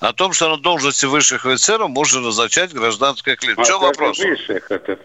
о 0.00 0.12
том, 0.12 0.32
что 0.32 0.48
на 0.48 0.56
должности 0.58 1.06
высших 1.06 1.46
офицеров 1.46 1.88
можно 1.88 2.20
назначать 2.20 2.72
гражданских 2.72 3.42
лиц. 3.42 3.58
А 3.58 3.64
Что 3.64 3.78
вопрос? 3.80 4.18
Высших 4.18 4.70
этот. 4.70 5.00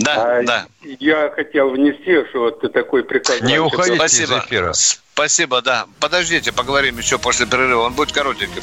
Да, 0.00 0.38
а 0.38 0.42
да. 0.42 0.66
Я 0.82 1.30
хотел 1.30 1.70
внести, 1.70 2.28
что 2.30 2.40
вот 2.40 2.72
такой 2.72 3.04
приказ. 3.04 3.40
Не 3.42 3.58
уходите 3.58 3.96
Спасибо. 3.96 4.38
из 4.38 4.44
эфира. 4.44 4.72
Спасибо, 4.72 5.60
да. 5.60 5.86
Подождите, 6.00 6.52
поговорим 6.52 6.98
еще 6.98 7.18
после 7.18 7.46
перерыва. 7.46 7.82
Он 7.82 7.92
будет 7.92 8.12
коротенький. 8.12 8.62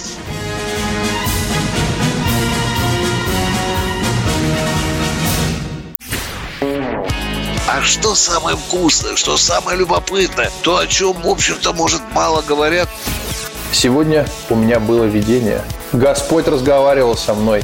А 7.69 7.81
что 7.83 8.15
самое 8.15 8.57
вкусное, 8.57 9.15
что 9.15 9.37
самое 9.37 9.77
любопытное, 9.77 10.49
то, 10.63 10.77
о 10.77 10.87
чем, 10.87 11.13
в 11.13 11.27
общем-то, 11.27 11.73
может, 11.73 12.01
мало 12.13 12.41
говорят. 12.41 12.89
Сегодня 13.71 14.25
у 14.49 14.55
меня 14.55 14.79
было 14.79 15.03
видение. 15.03 15.61
Господь 15.91 16.47
разговаривал 16.47 17.15
со 17.15 17.35
мной. 17.35 17.63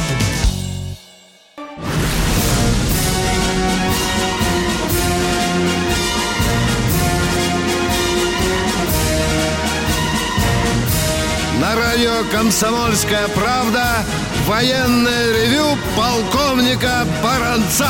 «Комсомольская 12.31 13.27
правда» 13.29 14.05
военное 14.45 15.33
ревю 15.33 15.77
полковника 15.95 17.05
Баранца. 17.23 17.89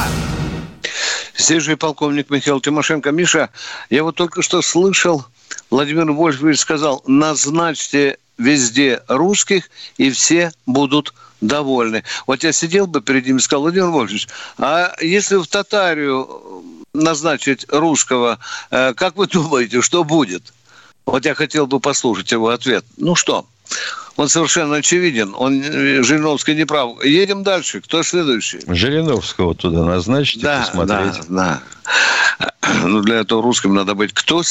Здесь 1.36 1.63
же 1.63 1.73
и 1.73 1.75
полковник 1.75 2.29
Михаил 2.29 2.61
Тимошенко. 2.61 3.11
Миша, 3.11 3.49
я 3.89 4.03
вот 4.03 4.15
только 4.15 4.41
что 4.41 4.61
слышал, 4.61 5.25
Владимир 5.69 6.11
Вольфович 6.11 6.59
сказал, 6.59 7.03
назначьте 7.07 8.17
везде 8.38 9.01
русских, 9.07 9.69
и 9.97 10.11
все 10.11 10.51
будут 10.65 11.13
довольны. 11.41 12.03
Вот 12.27 12.43
я 12.43 12.51
сидел 12.51 12.88
бы 12.88 13.01
перед 13.01 13.25
ним 13.25 13.38
и 13.38 13.39
сказал, 13.39 13.63
Владимир 13.63 13.88
Вольфович, 13.88 14.27
а 14.57 14.93
если 15.01 15.38
в 15.38 15.47
Татарию 15.47 16.63
назначить 16.93 17.65
русского, 17.69 18.39
э, 18.69 18.93
как 18.93 19.15
вы 19.15 19.27
думаете, 19.32 19.82
что 19.82 20.03
будет? 20.03 20.53
Вот 21.05 21.25
я 21.25 21.34
хотел 21.34 21.67
бы 21.67 21.79
послушать 21.79 22.32
его 22.32 22.49
ответ. 22.49 22.86
Ну 22.97 23.15
что, 23.15 23.45
он 24.17 24.30
совершенно 24.30 24.78
очевиден. 24.78 25.34
Он 25.38 25.61
э, 25.61 26.03
Жириновский 26.03 26.55
не 26.55 26.65
прав. 26.65 27.03
Едем 27.03 27.43
дальше. 27.43 27.82
Кто 27.82 28.03
следующий? 28.03 28.59
Жириновского 28.67 29.55
туда 29.55 29.84
назначить 29.84 30.41
Да, 30.41 30.59
посмотреть. 30.59 31.22
да, 31.30 31.61
да. 32.39 32.51
Ну, 32.86 33.01
для 33.01 33.17
этого 33.17 33.41
русским 33.41 33.74
надо 33.74 33.95
быть. 33.95 34.13
Кто, 34.13 34.43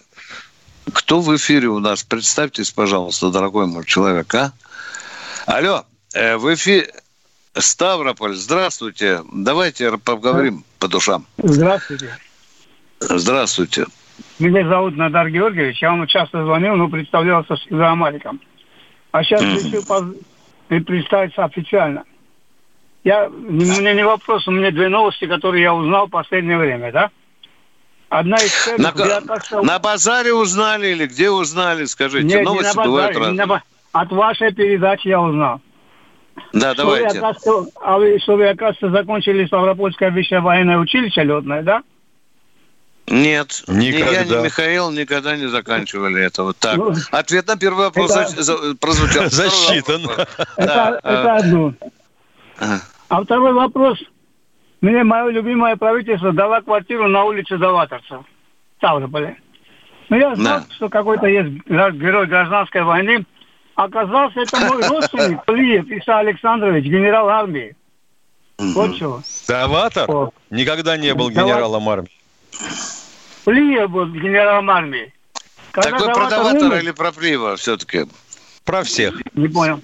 кто 0.92 1.20
в 1.20 1.36
эфире 1.36 1.68
у 1.68 1.78
нас? 1.78 2.02
Представьтесь, 2.02 2.70
пожалуйста, 2.70 3.30
дорогой 3.30 3.66
мой 3.66 3.84
человек, 3.84 4.34
а? 4.34 4.52
Алло, 5.46 5.84
э, 6.12 6.36
в 6.36 6.52
эфире 6.54 6.92
Ставрополь, 7.56 8.36
здравствуйте. 8.36 9.22
Давайте 9.32 9.96
поговорим 9.98 10.64
по 10.78 10.88
душам. 10.88 11.26
Здравствуйте. 11.38 12.16
Здравствуйте. 13.00 13.86
Меня 14.40 14.66
зовут 14.66 14.96
Надар 14.96 15.28
Георгиевич. 15.28 15.82
Я 15.82 15.90
вам 15.90 16.06
часто 16.06 16.42
звонил, 16.44 16.74
но 16.74 16.88
представлялся 16.88 17.56
Амаликом. 17.70 18.40
А 19.12 19.22
сейчас 19.22 19.42
решил 19.42 19.84
поз- 19.84 20.14
представиться 20.68 21.44
официально. 21.44 22.04
Я, 23.04 23.28
у 23.28 23.30
меня 23.32 23.92
не 23.92 24.04
вопрос, 24.04 24.48
у 24.48 24.50
меня 24.50 24.70
две 24.70 24.88
новости, 24.88 25.26
которые 25.26 25.62
я 25.62 25.74
узнал 25.74 26.06
в 26.06 26.10
последнее 26.10 26.56
время, 26.56 26.90
да? 26.90 27.10
Одна 28.08 28.36
из 28.38 28.78
На, 28.78 28.92
я 29.06 29.20
так 29.20 29.44
сказал, 29.44 29.64
на 29.64 29.78
базаре 29.78 30.32
узнали 30.32 30.88
или 30.88 31.06
где 31.06 31.30
узнали? 31.30 31.84
Скажите, 31.84 32.24
Нет, 32.26 32.38
не 32.40 32.44
новости 32.44 32.76
на 32.76 32.82
бывают 32.82 33.14
базаре, 33.14 33.32
не 33.32 33.38
разные. 33.40 33.46
на 33.46 33.62
от 34.00 34.12
вашей 34.12 34.54
передачи 34.54 35.08
я 35.08 35.20
узнал. 35.20 35.60
Да, 36.52 36.72
Что 36.74 36.86
вы, 36.86 36.96
давайте. 36.98 37.18
оказывается, 37.18 37.72
а 37.82 37.98
вы, 37.98 38.18
что 38.20 38.36
вы, 38.36 38.48
оказывается, 38.48 38.90
закончили 38.90 39.44
Ставропольское 39.46 40.10
высшее 40.10 40.40
военное 40.40 40.78
училище 40.78 41.24
летное, 41.24 41.62
да? 41.62 41.82
Нет, 43.10 43.64
ни 43.66 43.86
я, 43.86 43.92
ни 43.92 43.96
Никогда. 43.98 44.40
Михаил 44.42 44.90
никогда 44.92 45.36
не 45.36 45.48
заканчивали 45.48 46.22
этого. 46.22 46.54
Так, 46.54 46.76
Ну, 46.76 46.94
ответ 47.10 47.46
на 47.48 47.56
первый 47.56 47.86
вопрос 47.86 48.14
это- 48.14 48.76
прозвучал. 48.76 49.24
Засчитан. 49.30 50.02
Это, 50.04 50.28
Да, 50.56 51.00
это 51.02 51.08
э, 51.08 51.38
одно. 51.38 51.74
А 53.08 53.24
второй 53.24 53.52
вопрос. 53.52 53.98
Мне 54.80 55.02
мое 55.02 55.28
любимое 55.30 55.76
правительство 55.76 56.32
дало 56.32 56.60
квартиру 56.62 57.08
на 57.08 57.24
улице 57.24 57.58
Даваторца, 57.58 58.24
Ставрополе. 58.78 59.36
Но 60.08 60.16
я 60.16 60.34
знал, 60.36 60.62
что 60.70 60.88
какой-то 60.88 61.26
есть 61.26 61.50
герой 61.66 62.26
гражданской 62.26 62.82
войны. 62.82 63.26
Оказался 63.74 64.40
это 64.40 64.58
мой 64.58 64.86
родственник, 64.86 65.44
Плиев 65.46 65.86
Иса 65.86 66.18
Александрович, 66.18 66.84
генерал 66.84 67.28
армии. 67.28 67.74
Вот 68.58 68.96
чего. 68.96 69.22
Даватор 69.48 70.30
никогда 70.50 70.96
не 70.96 71.12
был 71.14 71.30
генералом 71.30 71.88
армии. 71.88 72.10
Плиев 73.50 73.90
был 73.90 74.06
генералом 74.06 74.70
армии. 74.70 75.12
Когда 75.72 75.90
Так 75.90 76.00
вы 76.00 76.06
про 76.06 76.14
Даватор 76.14 76.38
Даватора 76.38 76.66
умер- 76.68 76.78
или 76.84 76.90
про 76.92 77.10
Плива 77.10 77.56
все-таки? 77.56 78.06
Про 78.64 78.84
всех. 78.84 79.20
Не 79.34 79.48
понял. 79.48 79.80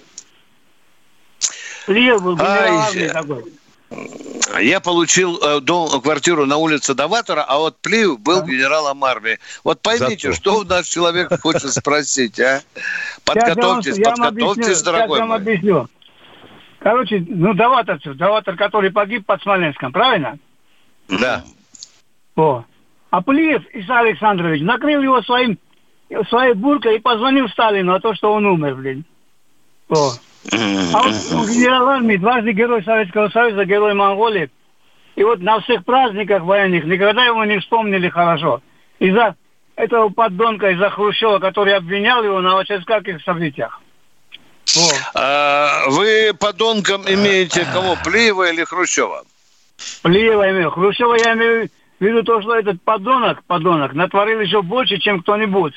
Плиев 1.86 2.22
был 2.22 2.36
генерал 2.36 2.56
Ай, 2.60 2.70
армии 2.70 3.08
такой. 3.08 4.62
Я 4.62 4.78
получил 4.78 5.40
э, 5.42 5.60
дом, 5.60 6.00
квартиру 6.00 6.46
на 6.46 6.58
улице 6.58 6.94
Даватора, 6.94 7.42
а 7.42 7.58
вот 7.58 7.76
Плив 7.78 8.20
был 8.20 8.44
генералом 8.44 9.02
армии. 9.02 9.40
Вот 9.64 9.82
поймите, 9.82 10.28
Зато. 10.28 10.40
что 10.40 10.58
у 10.58 10.62
нас 10.62 10.86
человек 10.86 11.32
хочет 11.40 11.72
спросить, 11.72 12.38
а? 12.38 12.44
Я 12.44 12.54
вам- 12.54 13.24
Подготовьтесь, 13.24 13.98
я 13.98 14.10
вам 14.10 14.16
подготовьтесь, 14.28 14.64
сейчас 14.66 14.82
дорогой 14.82 15.18
я 15.18 15.26
вам 15.26 15.32
объясню. 15.32 15.88
Короче, 16.78 17.24
ну, 17.28 17.52
Даваторцев, 17.52 18.16
Даватор, 18.16 18.54
который 18.54 18.92
погиб 18.92 19.26
под 19.26 19.42
Смоленском, 19.42 19.90
правильно? 19.90 20.38
Да. 21.08 21.42
О. 22.36 22.64
А 23.16 23.22
Плиев 23.22 23.66
Иса 23.72 24.00
Александрович 24.00 24.60
накрыл 24.60 25.02
его 25.02 25.22
своим, 25.22 25.58
своей 26.28 26.52
буркой 26.52 26.96
и 26.96 26.98
позвонил 26.98 27.48
Сталину 27.48 27.94
о 27.94 28.00
том, 28.00 28.14
что 28.14 28.30
он 28.34 28.44
умер, 28.44 28.74
блин. 28.74 29.06
О. 29.88 30.10
А 30.52 31.02
вот 31.02 31.48
генерал 31.48 31.88
армии, 31.88 32.18
дважды 32.18 32.52
герой 32.52 32.84
Советского 32.84 33.30
Союза, 33.30 33.64
герой 33.64 33.94
Монголии. 33.94 34.50
И 35.14 35.24
вот 35.24 35.40
на 35.40 35.60
всех 35.60 35.86
праздниках 35.86 36.42
военных 36.42 36.84
никогда 36.84 37.24
его 37.24 37.42
не 37.46 37.58
вспомнили 37.58 38.10
хорошо. 38.10 38.60
Из-за 38.98 39.34
этого 39.76 40.10
поддонка, 40.10 40.72
из-за 40.72 40.90
Хрущева, 40.90 41.38
который 41.38 41.74
обвинял 41.74 42.22
его 42.22 42.42
на 42.42 42.62
всяких 42.64 43.22
событиях. 43.22 43.80
О. 44.76 44.90
А, 45.14 45.88
вы 45.88 46.34
подонком 46.38 47.00
имеете 47.08 47.66
кого, 47.72 47.96
Плиева 48.04 48.52
или 48.52 48.62
Хрущева? 48.62 49.24
Плиева 50.02 50.50
имею. 50.50 50.70
Хрущева 50.70 51.14
я 51.14 51.32
имею 51.32 51.70
в 51.99 52.05
виду 52.05 52.22
то, 52.22 52.40
что 52.42 52.55
этот 52.55 52.80
подонок, 52.82 53.42
подонок, 53.44 53.94
натворил 53.94 54.40
еще 54.40 54.62
больше, 54.62 54.99
чем 54.99 55.22
кто-нибудь. 55.22 55.74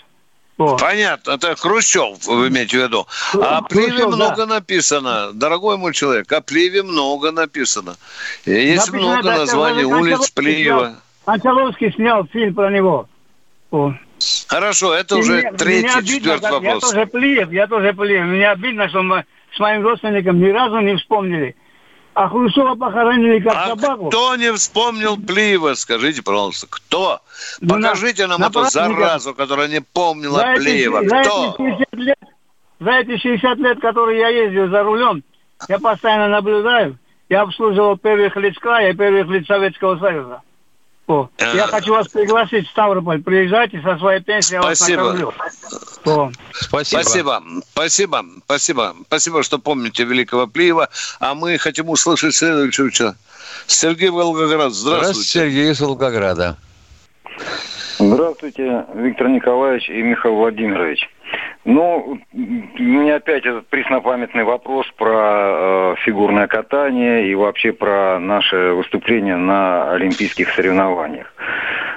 О. 0.58 0.78
Понятно, 0.78 1.32
это 1.32 1.56
Хрущев, 1.56 2.26
вы 2.28 2.50
имеете 2.50 2.80
в 2.80 2.84
виду. 2.84 3.08
А 3.42 3.60
о 3.60 3.62
Плиеве 3.62 3.92
Хрущев, 3.92 4.10
да. 4.10 4.16
много 4.18 4.46
написано, 4.46 5.32
дорогой 5.34 5.78
мой 5.78 5.94
человек, 5.94 6.30
о 6.34 6.42
Плиеве 6.42 6.84
много 6.84 7.32
написано. 7.32 7.96
Есть 8.46 8.88
Написано, 8.92 9.12
много 9.14 9.24
да, 9.24 9.38
названий 9.38 9.84
улиц 9.86 10.30
Плиева. 10.32 10.96
Кончаловский 11.26 11.94
снял 11.94 12.26
фильм 12.26 12.54
про 12.56 12.70
него. 12.72 13.08
О. 13.72 13.94
Хорошо, 14.48 14.94
это 14.94 15.16
И 15.16 15.20
уже 15.20 15.34
мне- 15.42 15.52
третий, 15.54 15.88
обидно, 15.88 16.08
четвертый 16.16 16.42
как- 16.42 16.52
Я 16.64 16.74
вопрос. 16.74 16.92
тоже 16.92 17.06
Плиев, 17.06 17.52
я 17.54 17.68
тоже 17.68 17.94
Плиев. 17.94 18.26
Мне 18.26 18.50
обидно, 18.50 18.90
что 18.90 19.02
мы 19.02 19.24
с 19.56 19.60
моим 19.60 19.82
родственником 19.84 20.40
ни 20.42 20.50
разу 20.50 20.80
не 20.82 20.98
вспомнили. 20.98 21.56
А 22.20 22.28
Хрущева 22.28 22.76
похоронили 22.76 23.40
как 23.40 23.54
А 23.56 23.68
собаку. 23.70 24.10
кто 24.10 24.36
не 24.36 24.52
вспомнил 24.52 25.16
Плиева, 25.16 25.74
скажите, 25.76 26.22
пожалуйста, 26.22 26.68
кто? 26.70 27.22
Ну, 27.62 27.76
на- 27.78 27.88
Покажите 27.92 28.28
нам 28.28 28.42
на 28.42 28.48
эту 28.48 28.60
праздниках- 28.60 28.98
заразу, 28.98 29.34
которая 29.34 29.70
не 29.70 29.80
помнила 29.80 30.40
За 30.40 30.48
эти, 30.52 30.60
Плиева. 30.60 31.02
за, 31.08 31.22
Кто? 31.22 31.56
эти 31.58 31.58
60 31.70 31.94
лет, 31.94 32.18
за 32.82 32.92
эти 32.92 33.18
60 33.22 33.58
лет, 33.60 33.80
которые 33.80 34.20
я 34.20 34.28
ездил 34.28 34.68
за 34.70 34.84
рулем, 34.84 35.24
я 35.70 35.80
постоянно 35.80 36.28
наблюдаю. 36.28 36.98
Я 37.30 37.44
обслуживал 37.44 37.96
первых 37.98 38.36
лиц 38.36 38.58
края 38.58 38.92
и 38.92 38.98
первых 38.98 39.28
лиц 39.30 39.48
Советского 39.48 39.98
Союза. 39.98 40.42
О, 41.10 41.28
Э. 41.40 41.56
я 41.56 41.66
хочу 41.66 41.92
вас 41.92 42.08
пригласить 42.08 42.68
в 42.68 42.70
Ставрополь. 42.70 43.20
Приезжайте 43.24 43.82
со 43.82 43.98
своей 43.98 44.22
пенсией, 44.22 44.58
я 44.58 44.62
вас 44.62 44.78
Спасибо. 44.78 45.02
накормлю. 45.12 45.34
О. 46.06 46.32
Спасибо. 46.54 47.02
Спасибо, 47.02 47.44
спасибо, 47.74 48.26
спасибо, 48.46 48.96
спасибо, 49.08 49.42
что 49.44 49.58
помните 49.58 50.04
великого 50.04 50.46
Плиева. 50.46 50.88
А 51.20 51.34
мы 51.34 51.58
хотим 51.58 51.90
услышать 51.90 52.36
следующего 52.36 52.92
человека. 52.92 53.18
Сергей 53.66 54.10
Волгоград, 54.10 54.72
Здравствуйте, 54.72 55.00
здравствуйте. 55.00 55.30
Сергей 55.30 55.72
из 55.72 55.82
Волгограда. 55.82 56.58
Здравствуйте, 57.98 58.86
Виктор 58.94 59.30
Николаевич 59.30 59.90
и 59.90 60.04
Михаил 60.04 60.36
Владимирович. 60.36 61.10
Ну, 61.72 62.18
у 62.34 62.82
меня 62.82 63.18
опять 63.18 63.46
этот 63.46 63.68
преснопамятный 63.68 64.44
вопрос 64.44 64.88
про 64.98 65.94
э, 65.94 65.96
фигурное 66.04 66.48
катание 66.48 67.28
и 67.28 67.36
вообще 67.36 67.74
про 67.74 68.20
наше 68.20 68.74
выступление 68.74 69.36
на 69.36 69.92
олимпийских 69.92 70.50
соревнованиях. 70.56 71.32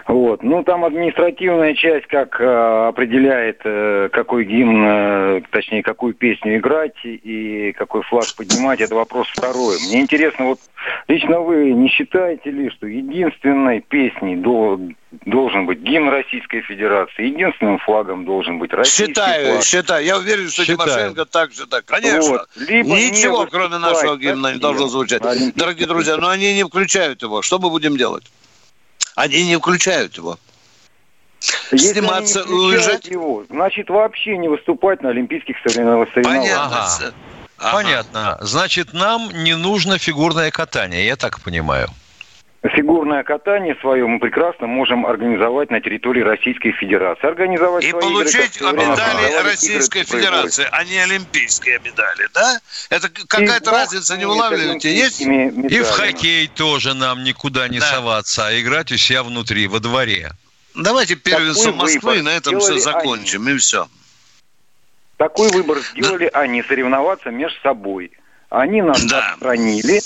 Вот. 0.06 0.42
Ну, 0.42 0.64
там 0.64 0.84
административная 0.84 1.74
часть, 1.74 2.06
как 2.06 2.40
э, 2.40 2.88
определяет, 2.88 3.60
э, 3.64 4.08
какой 4.12 4.44
гимн, 4.44 4.84
э, 4.84 5.40
точнее, 5.50 5.82
какую 5.82 6.14
песню 6.14 6.58
играть 6.58 6.96
и 7.04 7.72
какой 7.76 8.02
флаг 8.02 8.24
поднимать, 8.36 8.80
это 8.80 8.94
вопрос 8.94 9.28
второй. 9.28 9.76
Мне 9.88 10.00
интересно, 10.00 10.46
вот 10.46 10.58
лично 11.08 11.40
вы 11.40 11.72
не 11.72 11.88
считаете 11.88 12.50
ли, 12.50 12.70
что 12.70 12.86
единственной 12.86 13.80
песней 13.80 14.36
до, 14.36 14.80
должен 15.24 15.66
быть 15.66 15.80
гимн 15.80 16.08
Российской 16.08 16.62
Федерации, 16.62 17.26
единственным 17.26 17.78
флагом 17.78 18.24
должен 18.24 18.58
быть 18.58 18.72
российский 18.72 19.06
Считаю, 19.06 19.52
флаг? 19.52 19.64
считаю. 19.64 20.04
Я 20.04 20.18
уверен, 20.18 20.48
что 20.48 20.64
Считаю. 20.64 20.88
Тимошенко 20.88 21.24
так 21.26 21.52
же 21.52 21.66
так. 21.66 21.84
Конечно. 21.84 22.28
Вот. 22.28 22.48
Либо 22.56 22.88
Ничего, 22.88 23.44
не 23.44 23.50
кроме 23.50 23.78
нашего 23.78 24.16
гимна, 24.16 24.52
не 24.52 24.58
должно 24.58 24.88
звучать. 24.88 25.22
Дорогие 25.54 25.86
друзья, 25.86 26.16
но 26.16 26.28
они 26.28 26.54
не 26.54 26.64
включают 26.64 27.22
его. 27.22 27.42
Что 27.42 27.58
мы 27.58 27.70
будем 27.70 27.96
делать? 27.96 28.24
Они 29.14 29.46
не 29.46 29.58
включают 29.58 30.16
его. 30.16 30.38
Если 31.72 31.92
Сниматься, 31.92 32.42
они 32.42 32.52
не 32.52 32.58
включают 32.58 33.04
уезжать? 33.04 33.04
его, 33.06 33.44
значит 33.50 33.88
вообще 33.90 34.36
не 34.36 34.48
выступать 34.48 35.02
на 35.02 35.10
Олимпийских 35.10 35.56
соревнованиях. 35.64 36.58
Ага. 36.58 37.12
Понятно. 37.72 38.38
Значит, 38.40 38.92
нам 38.92 39.30
не 39.32 39.56
нужно 39.56 39.98
фигурное 39.98 40.50
катание, 40.50 41.06
я 41.06 41.16
так 41.16 41.40
понимаю. 41.40 41.88
Фигурное 42.62 43.24
катание 43.24 43.74
свое 43.80 44.06
мы 44.06 44.20
прекрасно 44.20 44.68
можем 44.68 45.04
организовать 45.04 45.70
на 45.70 45.80
территории 45.80 46.20
Российской 46.20 46.70
Федерации. 46.70 47.26
Организовать 47.26 47.82
И 47.82 47.90
свои 47.90 48.00
получить 48.00 48.56
игры, 48.56 48.72
медали 48.72 49.42
Российской 49.42 50.04
Федерации, 50.04 50.68
а 50.70 50.84
не 50.84 50.96
олимпийские 50.98 51.80
медали, 51.84 52.28
да? 52.32 52.60
Это 52.88 53.08
какая-то 53.08 53.70
бог 53.70 53.80
разница, 53.80 54.16
не 54.16 54.26
улавливаете? 54.26 54.94
Есть? 54.94 55.20
И 55.22 55.80
в 55.80 55.90
хоккей 55.90 56.46
тоже 56.46 56.94
нам 56.94 57.24
никуда 57.24 57.66
не 57.66 57.80
соваться, 57.80 58.46
а 58.46 58.60
играть 58.60 58.92
у 58.92 58.96
себя 58.96 59.24
внутри, 59.24 59.66
во 59.66 59.80
дворе. 59.80 60.30
Давайте 60.76 61.16
первенство 61.16 61.72
Москвы, 61.72 62.18
и 62.18 62.22
на 62.22 62.30
этом 62.30 62.60
все 62.60 62.78
закончим, 62.78 63.48
и 63.48 63.56
все. 63.56 63.88
Такой 65.16 65.50
выбор 65.50 65.78
сделали 65.80 66.30
они, 66.32 66.62
соревноваться 66.62 67.30
между 67.30 67.60
собой. 67.60 68.12
Они 68.50 68.82
нас 68.82 69.04
отстранили. 69.04 70.00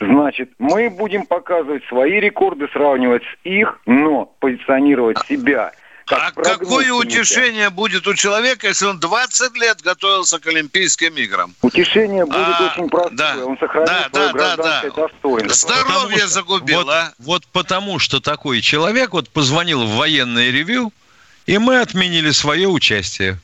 Значит, 0.00 0.50
мы 0.58 0.90
будем 0.90 1.26
показывать 1.26 1.84
свои 1.86 2.20
рекорды, 2.20 2.68
сравнивать 2.72 3.22
с 3.22 3.46
их, 3.46 3.80
но 3.86 4.26
позиционировать 4.40 5.18
себя 5.26 5.72
как 6.08 6.32
А 6.38 6.42
какое 6.42 6.90
утешение 6.92 7.68
будет 7.68 8.06
у 8.06 8.14
человека, 8.14 8.68
если 8.68 8.86
он 8.86 8.98
20 8.98 9.56
лет 9.58 9.82
готовился 9.82 10.38
к 10.38 10.46
Олимпийским 10.46 11.14
играм? 11.16 11.54
Утешение 11.60 12.24
будет 12.24 12.38
А, 12.38 12.72
очень 12.72 12.88
простое. 12.88 13.16
да. 13.16 13.44
Он 13.44 13.58
сохранит 13.58 13.88
Да, 13.88 14.08
свое 14.10 14.10
да, 14.10 14.32
да, 14.32 14.32
гражданское 14.32 14.90
да. 14.90 15.02
достоинство. 15.08 15.74
Здоровье 15.74 16.26
загубил, 16.26 16.78
вот, 16.78 16.88
а? 16.88 17.12
вот 17.18 17.46
потому, 17.48 17.98
что 17.98 18.20
такой 18.20 18.62
человек 18.62 19.12
вот 19.12 19.28
позвонил 19.28 19.84
в 19.84 19.96
военное 19.96 20.50
ревю, 20.50 20.94
и 21.44 21.58
мы 21.58 21.80
отменили 21.80 22.30
свое 22.30 22.68
участие. 22.68 23.38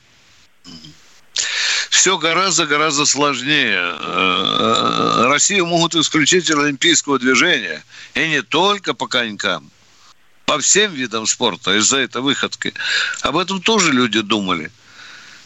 Все 1.95 2.17
гораздо-гораздо 2.17 3.05
сложнее. 3.05 3.79
Э, 3.79 5.27
Россию 5.29 5.65
могут 5.65 5.95
исключить 5.95 6.49
из 6.49 6.55
олимпийского 6.55 7.17
движения. 7.17 7.83
И 8.13 8.27
не 8.27 8.41
только 8.41 8.93
по 8.93 9.07
конькам. 9.07 9.71
По 10.45 10.59
всем 10.59 10.93
видам 10.93 11.25
спорта 11.25 11.75
из-за 11.77 11.99
этой 11.99 12.21
выходки. 12.21 12.73
Об 13.21 13.37
этом 13.37 13.61
тоже 13.61 13.93
люди 13.93 14.19
думали. 14.21 14.71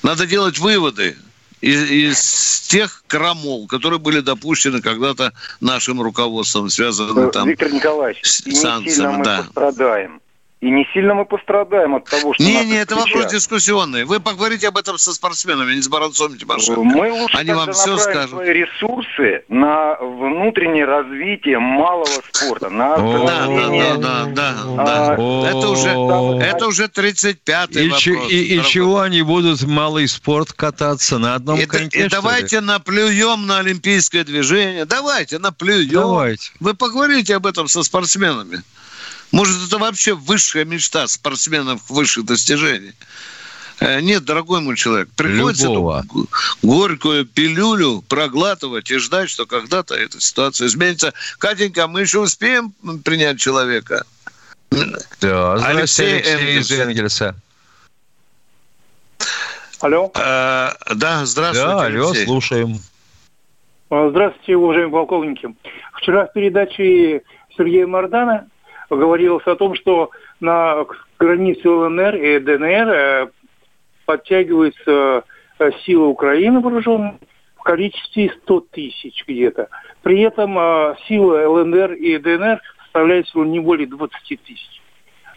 Надо 0.02 0.26
делать 0.26 0.58
выводы 0.58 1.16
из, 1.62 1.84
из 1.90 2.62
тех 2.68 3.04
крамол, 3.08 3.68
которые 3.68 4.00
были 4.00 4.20
допущены 4.20 4.82
когда-то 4.82 5.32
нашим 5.62 6.02
руководством, 6.02 6.70
связаны 6.70 7.32
там 7.32 7.48
Виктор 7.48 7.72
Николаевич, 7.72 8.22
с 8.24 8.44
санкциями. 8.60 9.18
мы 9.18 9.24
Да. 9.24 9.44
пострадаем. 9.44 10.20
И 10.62 10.70
не 10.70 10.86
сильно 10.94 11.14
мы 11.14 11.24
пострадаем 11.24 11.96
от 11.96 12.04
того, 12.04 12.34
что 12.34 12.44
Не, 12.44 12.66
не, 12.66 12.76
это 12.82 12.98
вопрос 12.98 13.32
дискуссионный. 13.32 14.04
Вы 14.04 14.20
поговорите 14.20 14.68
об 14.68 14.78
этом 14.78 14.98
со 14.98 15.14
спортсменами, 15.14 15.74
не 15.74 15.82
с 15.82 15.88
Баранцом 15.88 16.38
Тимошенко. 16.38 16.82
Мы 16.84 17.10
лучше 17.14 17.38
Они 17.38 17.54
вам 17.54 17.72
все 17.72 17.98
скажут. 17.98 18.32
свои 18.32 18.50
ресурсы 18.52 19.46
на 19.48 19.96
внутреннее 20.02 20.84
развитие 20.84 21.60
малого 21.60 22.10
спорта, 22.34 22.70
на 22.70 22.98
Да, 22.98 23.46
оздоровление. 23.46 23.98
да, 24.00 24.26
да, 24.26 24.54
да, 24.66 25.14
А, 25.14 25.16
да. 25.16 25.50
Это 25.50 25.70
уже, 25.70 25.90
это 26.46 26.68
уже 26.68 26.88
35-й 26.90 27.86
И, 27.86 27.88
вопрос. 27.88 28.02
че- 28.02 28.28
и- 28.28 28.60
и 28.60 28.64
чего 28.64 29.00
они 29.00 29.22
будут 29.22 29.62
в 29.62 29.68
малый 29.70 30.10
спорт 30.10 30.52
кататься 30.52 31.20
на 31.20 31.36
одном 31.36 31.58
И, 31.58 31.66
да- 31.68 31.78
коньке? 31.78 32.06
и 32.06 32.10
давайте 32.10 32.60
наплюем 32.60 33.48
на 33.48 33.60
олимпийское 33.60 34.26
движение. 34.26 34.84
Давайте 34.84 35.40
наплюем. 35.40 35.88
Давайте. 35.90 36.52
Вы 36.60 36.74
поговорите 36.74 37.38
об 37.38 37.46
этом 37.46 37.70
со 37.70 37.82
спортсменами. 37.82 38.62
Может, 39.32 39.68
это 39.68 39.78
вообще 39.78 40.14
высшая 40.16 40.66
мечта 40.66 41.08
спортсменов 41.08 41.90
высших 41.90 42.26
достижений. 42.26 42.94
Э, 43.80 44.02
Нет, 44.02 44.26
дорогой 44.26 44.60
мой 44.62 44.76
человек, 44.76 45.10
приходится 45.16 45.66
Любого. 45.68 46.04
эту 46.04 46.28
горькую 46.64 47.26
пилюлю 47.26 48.02
проглатывать 48.08 48.90
и 48.92 48.98
ждать, 48.98 49.30
что 49.30 49.46
когда-то 49.46 49.96
эта 49.96 50.20
ситуация 50.20 50.68
изменится. 50.68 51.14
Катенька, 51.38 51.88
мы 51.88 52.02
еще 52.02 52.20
успеем 52.20 52.74
принять 53.06 53.40
человека? 53.40 54.04
Да, 55.22 55.58
здравствуйте, 55.58 55.68
Алексей 55.68 56.14
Алексей, 56.18 56.34
Энгельс. 56.36 56.72
из 56.72 56.80
Энгельса. 56.80 57.36
Алло. 59.80 60.12
Э, 60.16 60.72
да, 60.96 61.26
здравствуйте, 61.26 61.68
Да, 61.68 61.86
алло, 61.86 62.08
Алексей. 62.10 62.26
слушаем. 62.26 62.80
А, 63.90 64.10
Здравствуйте, 64.10 64.56
уважаемые 64.58 64.92
полковники. 64.92 65.48
Вчера 65.94 66.26
в 66.28 66.34
передаче 66.34 67.22
Сергея 67.58 67.88
Мардана 67.88 68.48
говорилось 68.96 69.46
о 69.46 69.56
том, 69.56 69.76
что 69.76 70.12
на 70.40 70.86
границе 71.18 71.70
ЛНР 71.70 72.16
и 72.16 72.40
ДНР 72.40 72.90
э, 72.90 73.28
подтягиваются 74.06 75.24
э, 75.60 75.72
силы 75.86 76.08
Украины 76.08 76.60
вооруженные 76.60 77.20
в 77.58 77.64
количестве 77.64 78.32
100 78.44 78.60
тысяч 78.72 79.24
где-то. 79.28 79.70
При 80.02 80.22
этом 80.22 80.58
э, 80.58 80.96
силы 81.08 81.48
ЛНР 81.48 81.94
и 81.94 82.18
ДНР 82.18 82.62
составляют 82.84 83.28
не 83.36 83.60
более 83.60 83.88
20 83.88 84.42
тысяч. 84.44 84.82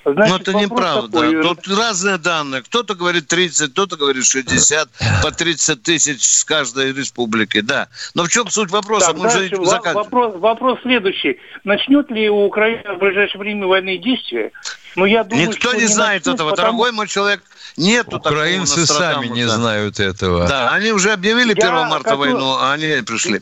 Но 0.04 0.12
Значит, 0.14 0.40
это 0.48 0.52
вопрос 0.52 0.70
неправда. 0.70 1.12
такой, 1.20 1.34
э, 1.36 1.42
Тут 1.42 1.68
разные 1.68 2.18
данные. 2.18 2.62
Кто-то 2.62 2.94
говорит 2.94 3.28
30, 3.28 3.70
кто-то 3.72 3.96
говорит 3.96 4.24
60, 4.26 4.88
по 5.22 5.30
30 5.30 5.82
тысяч 5.82 6.22
с 6.24 6.44
каждой 6.44 6.92
республики, 6.92 7.60
да. 7.60 7.88
Но 8.14 8.24
в 8.24 8.28
чем 8.28 8.48
суть 8.50 8.70
вопроса? 8.70 9.06
Так, 9.08 9.16
Мы 9.16 9.28
уже 9.28 9.38
дальше 9.38 9.56
во- 9.56 9.64
заканчиваем. 9.66 10.04
вопрос, 10.04 10.34
вопрос 10.40 10.78
следующий. 10.82 11.38
Начнет 11.64 12.10
ли 12.10 12.28
у 12.28 12.44
Украины 12.46 12.94
в 12.94 12.98
ближайшее 12.98 13.38
время 13.40 13.66
военные 13.66 13.98
действия? 13.98 14.50
Ну, 14.96 15.06
я 15.06 15.24
думаю, 15.24 15.48
Никто 15.48 15.70
что 15.70 15.78
не 15.78 15.86
знает 15.86 16.22
начнут, 16.22 16.34
этого, 16.34 16.50
потому- 16.50 16.66
дорогой 16.68 16.92
мой 16.92 17.08
человек. 17.08 17.42
Нету 17.78 18.18
Украинцы 18.18 18.86
такого 18.86 18.98
сами 18.98 19.26
не 19.28 19.48
знают 19.48 19.98
этого. 19.98 20.46
Да, 20.46 20.68
они 20.72 20.92
уже 20.92 21.12
объявили 21.12 21.54
Я 21.58 21.68
1 21.68 21.88
марта 21.88 22.10
хочу- 22.10 22.18
войну, 22.18 22.56
а 22.58 22.72
они 22.74 23.00
пришли. 23.02 23.40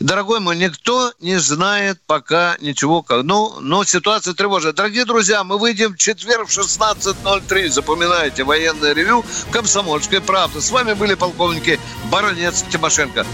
Дорогой 0.00 0.40
мой, 0.40 0.56
никто 0.56 1.12
не 1.20 1.36
знает 1.36 1.98
пока 2.06 2.56
ничего. 2.60 3.02
как- 3.02 3.22
Ну, 3.24 3.60
но 3.60 3.84
ситуация 3.84 4.32
тревожная. 4.32 4.72
Дорогие 4.72 5.04
друзья, 5.04 5.44
мы 5.44 5.58
выйдем 5.58 5.92
в 5.92 5.98
четверг 5.98 6.48
в 6.48 6.52
16.03. 6.52 7.68
Запоминайте, 7.68 8.44
военное 8.44 8.94
ревю 8.94 9.24
«Комсомольской 9.50 10.22
правды». 10.22 10.62
С 10.62 10.70
вами 10.70 10.94
были 10.94 11.12
полковники 11.14 11.78
Баронец 12.10 12.64
Тимошенко. 12.70 13.26